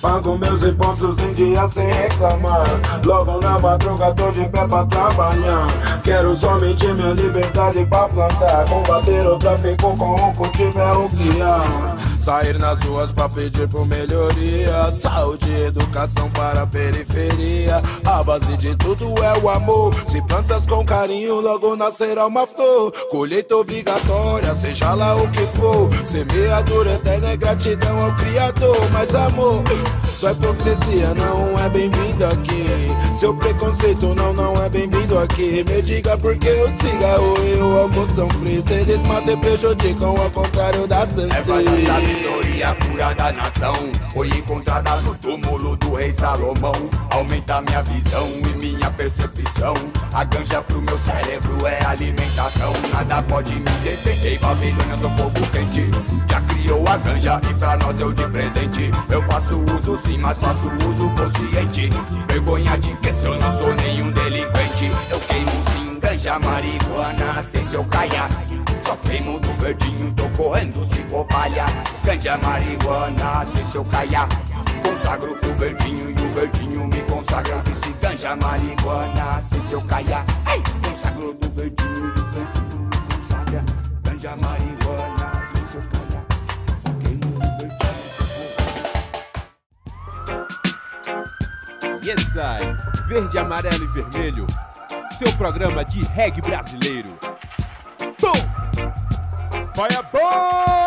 Pago 0.01 0.37
meus 0.37 0.63
impostos 0.63 1.17
em 1.19 1.33
dia 1.33 1.67
sem 1.67 1.87
reclamar. 1.91 2.65
Logo 3.05 3.39
na 3.41 3.59
madruga 3.59 4.13
tô 4.13 4.31
de 4.31 4.47
pé 4.47 4.65
pra 4.65 4.85
trabalhar. 4.85 5.67
Quero 6.03 6.33
somente 6.35 6.87
minha 6.93 7.13
liberdade 7.13 7.85
pra 7.85 8.07
plantar. 8.07 8.65
Combater 8.69 9.27
o 9.27 9.37
tráfico 9.37 9.97
com 9.97 10.15
o 10.15 10.33
cultivo 10.35 10.79
é 10.79 10.93
o 10.93 11.09
há. 11.43 12.08
Sair 12.29 12.59
nas 12.59 12.79
ruas 12.81 13.11
pra 13.11 13.27
pedir 13.27 13.67
por 13.67 13.87
melhoria. 13.87 14.91
Saúde 14.91 15.49
e 15.49 15.65
educação 15.65 16.29
para 16.29 16.61
a 16.61 16.67
periferia. 16.67 17.81
A 18.05 18.23
base 18.23 18.55
de 18.55 18.75
tudo 18.75 19.17
é 19.23 19.35
o 19.39 19.49
amor. 19.49 19.91
Se 20.07 20.21
plantas 20.21 20.67
com 20.67 20.85
carinho, 20.85 21.41
logo 21.41 21.75
nascerá 21.75 22.27
uma 22.27 22.45
flor. 22.45 22.91
Colheita 23.09 23.55
obrigatória, 23.55 24.55
seja 24.57 24.93
lá 24.93 25.15
o 25.15 25.27
que 25.31 25.41
for. 25.57 25.89
Semeadura 26.05 26.91
eterna 26.91 27.29
é 27.29 27.35
gratidão 27.35 27.99
ao 27.99 28.15
Criador. 28.17 28.77
Mas 28.91 29.15
amor, 29.15 29.63
sua 30.03 30.31
hipocrisia 30.31 31.15
não 31.15 31.57
é 31.65 31.67
bem-vindo 31.69 32.25
aqui. 32.25 33.17
Seu 33.19 33.33
preconceito 33.33 34.13
não, 34.13 34.33
não 34.33 34.53
é 34.63 34.69
bem-vindo 34.69 35.17
aqui. 35.17 35.65
Me 35.67 35.81
diga 35.81 36.15
por 36.15 36.37
que 36.37 36.49
o 36.49 36.67
cigarro 36.83 37.35
e 37.43 37.55
o 37.57 37.79
álcool 37.79 38.07
são 38.15 38.29
frios. 38.29 38.65
Eles 38.67 39.01
matam 39.03 39.33
e 39.33 39.37
prejudicam 39.37 40.15
ao 40.15 40.29
contrário 40.29 40.85
da 40.85 41.07
sensei. 41.07 41.85
da 41.85 42.18
sabedoria 42.19 42.75
pura 42.75 43.13
da 43.13 43.31
nação. 43.31 43.75
Foi 44.13 44.27
encontrada 44.27 44.95
no 44.97 45.15
túmulo 45.15 45.75
do 45.77 45.95
rei 45.95 46.11
Salomão. 46.11 46.73
Aumenta 47.11 47.61
minha 47.61 47.81
visão 47.83 48.27
e 48.45 48.57
minha 48.57 48.91
percepção. 48.91 49.73
A 50.13 50.23
ganja 50.23 50.61
pro 50.61 50.81
meu 50.81 50.97
cérebro 50.99 51.65
é 51.65 51.83
alimentação. 51.85 52.73
Nada 52.93 53.21
pode 53.23 53.55
me 53.55 53.71
deter, 53.83 54.25
ei 54.25 54.37
Babilônia 54.37 54.97
sou 54.99 55.09
fogo 55.11 55.39
quente. 55.51 55.89
Já 56.29 56.41
criou 56.41 56.87
a 56.87 56.97
ganja 56.97 57.39
e 57.49 57.53
pra 57.53 57.77
nós 57.77 57.95
deu 57.95 58.13
de 58.13 58.27
presente. 58.27 58.91
Eu 59.09 59.23
faço 59.23 59.63
uso 59.75 59.97
sim, 60.05 60.17
mas 60.17 60.37
faço 60.39 60.67
uso 60.87 61.09
consciente. 61.15 61.89
Vergonha 62.27 62.77
de 62.77 62.95
que 62.97 63.13
se 63.13 63.25
eu 63.25 63.39
não 63.39 63.57
sou 63.57 63.73
nenhum 63.75 64.11
delinquente. 64.11 64.91
Eu 65.09 65.19
queimo 65.21 65.51
sim 65.71 65.99
ganja, 65.99 66.39
marihuana, 66.39 67.41
sem 67.43 67.63
seu 67.63 67.83
caia 67.85 68.27
só 68.89 68.95
queimo 68.97 69.39
do 69.39 69.53
verdinho, 69.53 70.11
tô 70.13 70.27
correndo 70.29 70.83
se 70.85 71.03
for 71.03 71.23
palha 71.25 71.65
Ganja, 72.03 72.35
marihuana, 72.37 73.45
se 73.45 73.63
seu 73.65 73.85
caia 73.85 74.27
Consagro 74.83 75.33
o 75.33 75.53
verdinho 75.53 76.09
e 76.09 76.13
o 76.13 76.33
verdinho 76.33 76.87
me 76.87 77.01
consagra 77.03 77.61
disse 77.63 77.93
ganja, 78.01 78.35
marihuana, 78.35 79.43
se 79.43 79.61
seu 79.61 79.79
caia 79.83 80.25
Ei! 80.51 80.63
Consagro 80.89 81.35
do 81.35 81.49
verdinho 81.51 82.07
e 82.07 82.19
o 82.19 82.25
verdinho 82.31 82.79
me 82.79 82.97
consagra 83.13 83.63
Ganja, 84.03 84.35
marihuana, 84.37 85.43
se 85.53 85.65
seu 85.71 85.81
caia 85.81 86.25
Só 86.81 86.91
queimo 87.03 87.39
do 87.39 87.49
verdinho 87.59 87.79
Yes, 92.03 92.25
I. 92.35 93.07
Verde, 93.07 93.37
amarelo 93.37 93.83
e 93.83 93.87
vermelho. 93.87 94.47
Seu 95.11 95.31
programa 95.33 95.85
de 95.85 96.03
reggae 96.05 96.41
brasileiro. 96.41 97.28
Tom! 99.79 99.87
Fireball! 99.87 100.59
Fire 100.59 100.78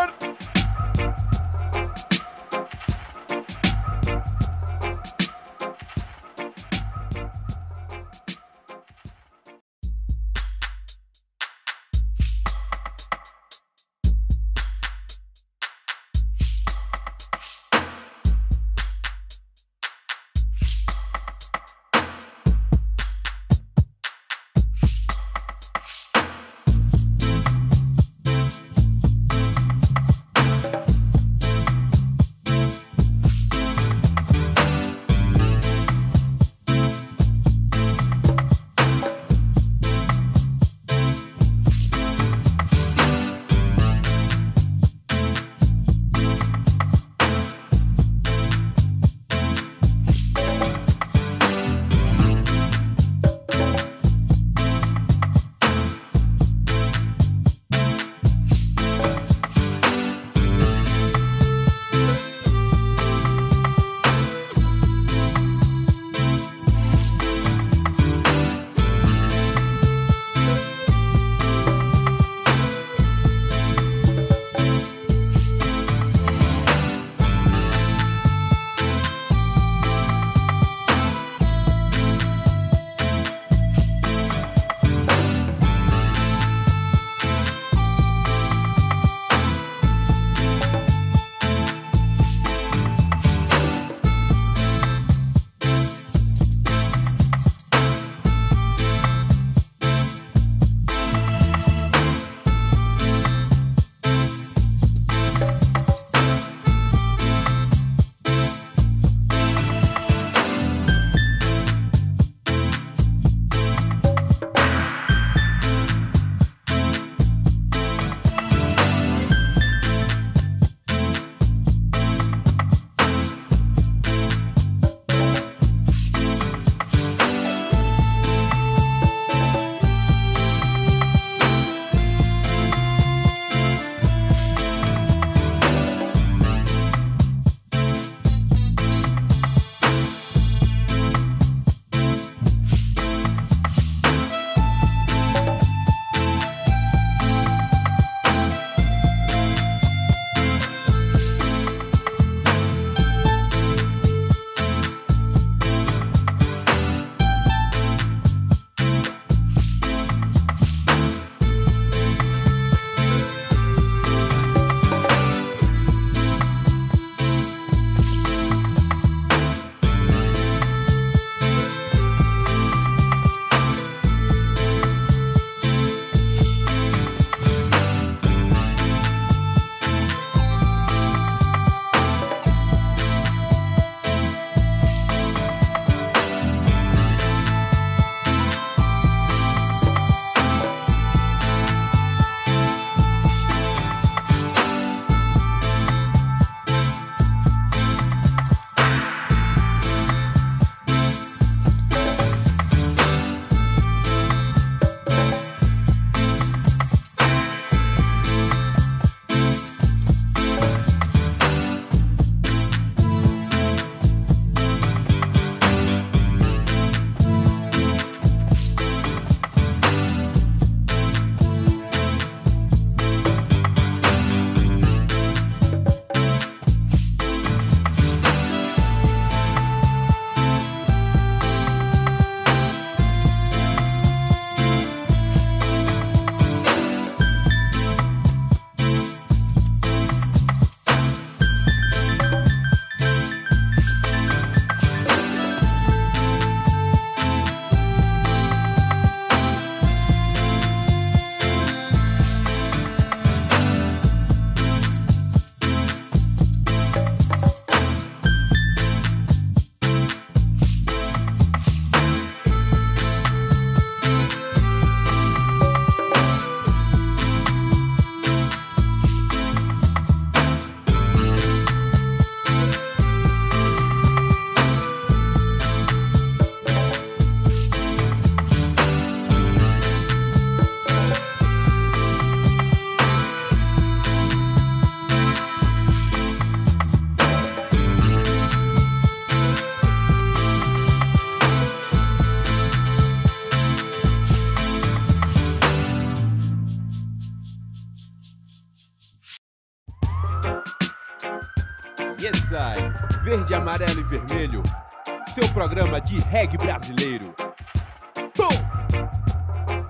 de 306.01 306.21
reggae 306.21 306.57
brasileiro. 306.57 307.35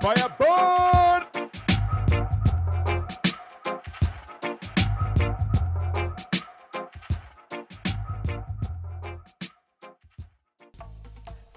Vai! 0.03 0.14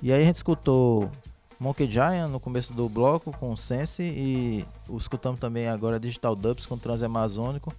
E 0.05 0.13
aí 0.13 0.21
a 0.21 0.23
gente 0.23 0.35
escutou 0.35 1.09
Monkey 1.59 1.89
Giant 1.89 2.29
no 2.29 2.39
começo 2.39 2.71
do 2.71 2.87
bloco 2.87 3.35
com 3.39 3.55
Sense 3.55 4.03
e 4.03 4.63
escutamos 4.95 5.39
também 5.39 5.67
agora 5.67 5.99
Digital 5.99 6.35
Dubs 6.35 6.67
com 6.67 6.77
Transamazônico. 6.77 7.73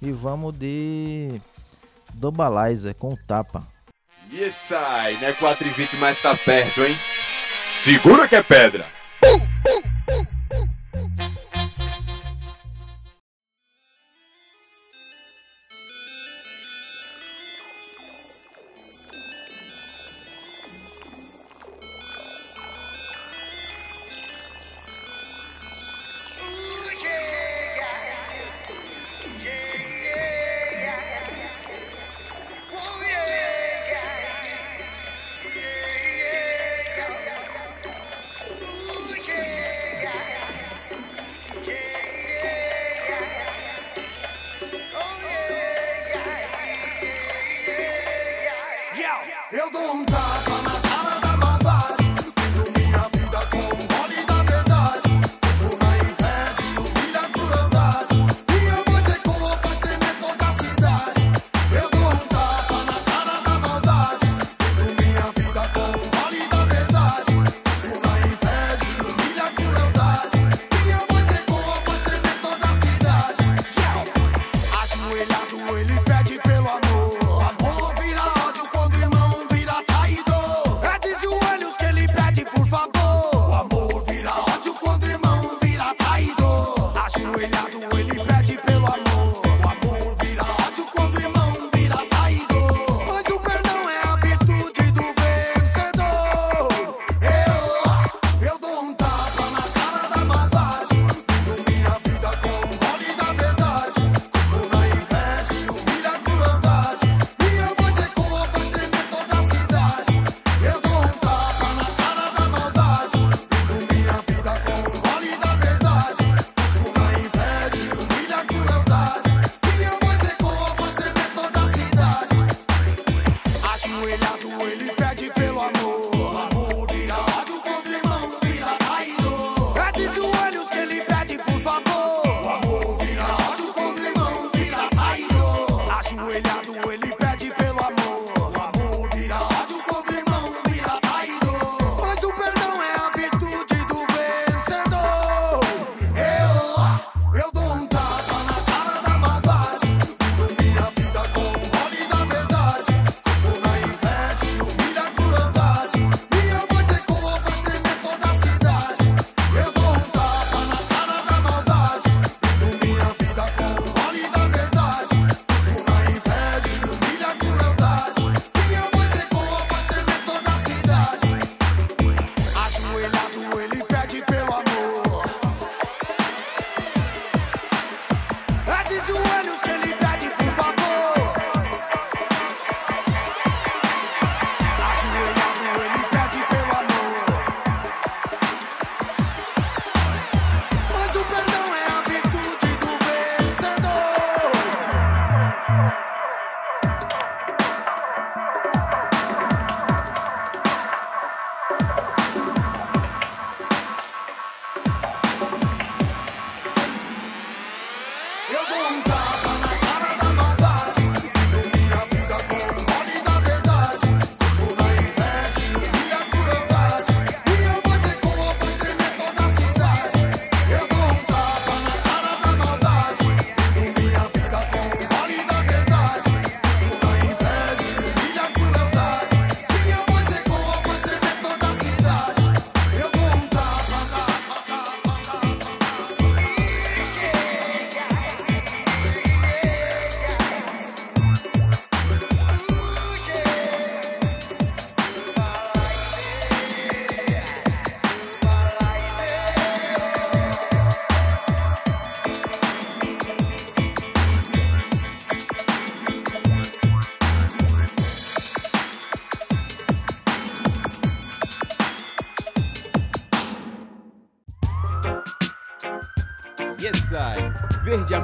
E 0.00 0.10
vamos 0.10 0.56
de 0.56 1.38
Dobalizer 2.14 2.94
com 2.94 3.14
Tapa. 3.14 3.62
E 4.32 4.48
sai, 4.52 5.14
não 5.14 5.26
é 5.26 5.32
4 5.32 5.66
e 5.66 5.70
20, 5.70 5.96
mas 5.96 6.22
tá 6.22 6.36
perto, 6.36 6.84
hein? 6.84 6.96
Segura 7.66 8.28
que 8.28 8.36
é 8.36 8.42
pedra! 8.42 8.86
Pum, 9.20 9.38
pum. 9.64 9.89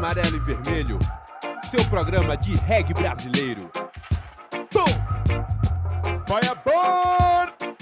amarelo 0.07 0.37
e 0.37 0.39
vermelho. 0.39 0.99
Seu 1.65 1.85
programa 1.87 2.37
de 2.37 2.55
reggae 2.55 2.95
brasileiro. 2.95 3.69
Bum! 4.73 4.85
Vai 6.29 6.43
a 6.47 6.55
bordo! 6.55 7.77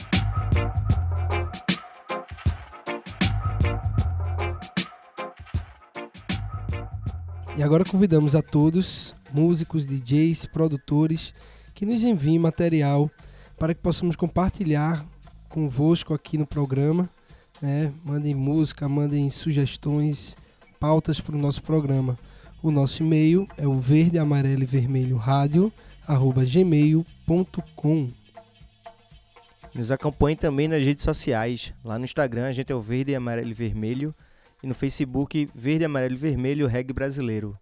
E 7.59 7.62
agora 7.62 7.85
convidamos 7.85 8.35
a 8.35 8.41
todos, 8.41 9.14
músicos, 9.31 9.87
DJs, 9.87 10.47
produtores, 10.47 11.35
que 11.75 11.85
nos 11.85 12.03
enviem 12.03 12.39
material 12.39 13.11
para 13.59 13.75
que 13.75 13.83
possamos 13.83 14.16
compartilhar 14.16 15.05
convosco 15.51 16.14
aqui 16.14 16.39
no 16.39 16.47
programa. 16.47 17.07
Né? 17.61 17.93
Mandem 18.03 18.35
música, 18.35 18.89
mandem 18.89 19.29
sugestões, 19.29 20.35
pautas 20.85 21.18
para 21.18 21.35
o 21.35 21.39
nosso 21.39 21.62
programa. 21.62 22.14
O 22.62 22.70
nosso 22.70 23.03
e-mail 23.03 23.49
é 23.57 23.66
o 23.66 23.80
verde, 23.80 24.18
amarelo 24.18 24.62
e 24.64 24.66
vermelho 24.66 25.16
rádio, 25.16 25.72
arroba 26.07 26.45
gmail.com. 26.45 28.11
Nos 29.74 29.91
acompanhe 29.91 30.37
também 30.37 30.68
nas 30.68 30.85
redes 30.85 31.03
sociais. 31.03 31.72
Lá 31.82 31.99
no 31.99 32.05
Instagram 32.05 32.49
a 32.49 32.53
gente 32.53 32.70
é 32.70 32.74
o 32.74 32.82
Verde, 32.82 33.14
Amarelo 33.14 33.49
e 33.49 33.55
Vermelho. 33.55 34.14
E 34.62 34.66
no 34.66 34.74
Facebook, 34.74 35.49
Verde, 35.55 35.87
Amarelo 35.87 36.12
e 36.16 36.18
Vermelho 36.18 36.66
Reggae 36.66 36.93
Brasileiro. 36.93 37.59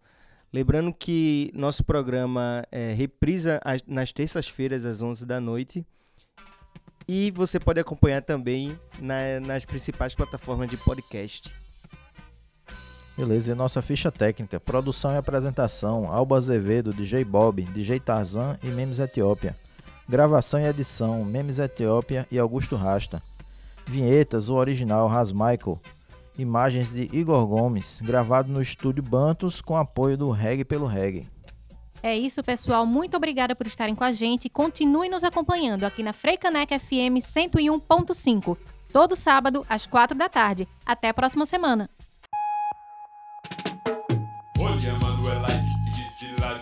Lembrando 0.52 0.92
que 0.92 1.52
nosso 1.54 1.84
programa 1.84 2.66
é, 2.72 2.92
reprisa 2.92 3.60
as- 3.64 3.84
nas 3.86 4.10
terças-feiras 4.10 4.84
às 4.84 5.00
11 5.00 5.24
da 5.24 5.38
noite. 5.40 5.86
E 7.06 7.30
você 7.30 7.60
pode 7.60 7.78
acompanhar 7.78 8.20
também 8.22 8.76
na- 9.00 9.38
nas 9.46 9.64
principais 9.64 10.12
plataformas 10.12 10.68
de 10.68 10.76
podcast. 10.76 11.61
Beleza, 13.16 13.52
e 13.52 13.54
nossa 13.54 13.82
ficha 13.82 14.10
técnica, 14.10 14.58
produção 14.58 15.12
e 15.12 15.16
apresentação, 15.16 16.10
Alba 16.10 16.38
Azevedo, 16.38 16.94
DJ 16.94 17.24
Bob, 17.24 17.62
DJ 17.62 18.00
Tarzan 18.00 18.58
e 18.62 18.68
Memes 18.68 18.98
Etiópia. 18.98 19.54
Gravação 20.08 20.58
e 20.58 20.64
edição, 20.64 21.22
Memes 21.24 21.58
Etiópia 21.58 22.26
e 22.30 22.38
Augusto 22.38 22.74
Rasta. 22.74 23.22
Vinhetas, 23.86 24.48
o 24.48 24.54
original, 24.54 25.08
Ras 25.08 25.30
Michael. 25.30 25.78
Imagens 26.38 26.92
de 26.92 27.08
Igor 27.12 27.46
Gomes, 27.46 28.00
gravado 28.02 28.50
no 28.50 28.62
estúdio 28.62 29.02
Bantos 29.02 29.60
com 29.60 29.76
apoio 29.76 30.16
do 30.16 30.30
Reggae 30.30 30.64
pelo 30.64 30.86
Reggae. 30.86 31.28
É 32.02 32.16
isso, 32.16 32.42
pessoal. 32.42 32.86
Muito 32.86 33.16
obrigada 33.16 33.54
por 33.54 33.66
estarem 33.66 33.94
com 33.94 34.02
a 34.02 34.12
gente. 34.12 34.48
Continue 34.48 35.08
nos 35.08 35.22
acompanhando 35.22 35.84
aqui 35.84 36.02
na 36.02 36.12
Freicaneca 36.12 36.78
FM 36.80 37.20
101.5. 37.20 38.56
Todo 38.92 39.14
sábado, 39.14 39.64
às 39.68 39.86
4 39.86 40.16
da 40.16 40.28
tarde. 40.28 40.66
Até 40.84 41.10
a 41.10 41.14
próxima 41.14 41.46
semana. 41.46 41.88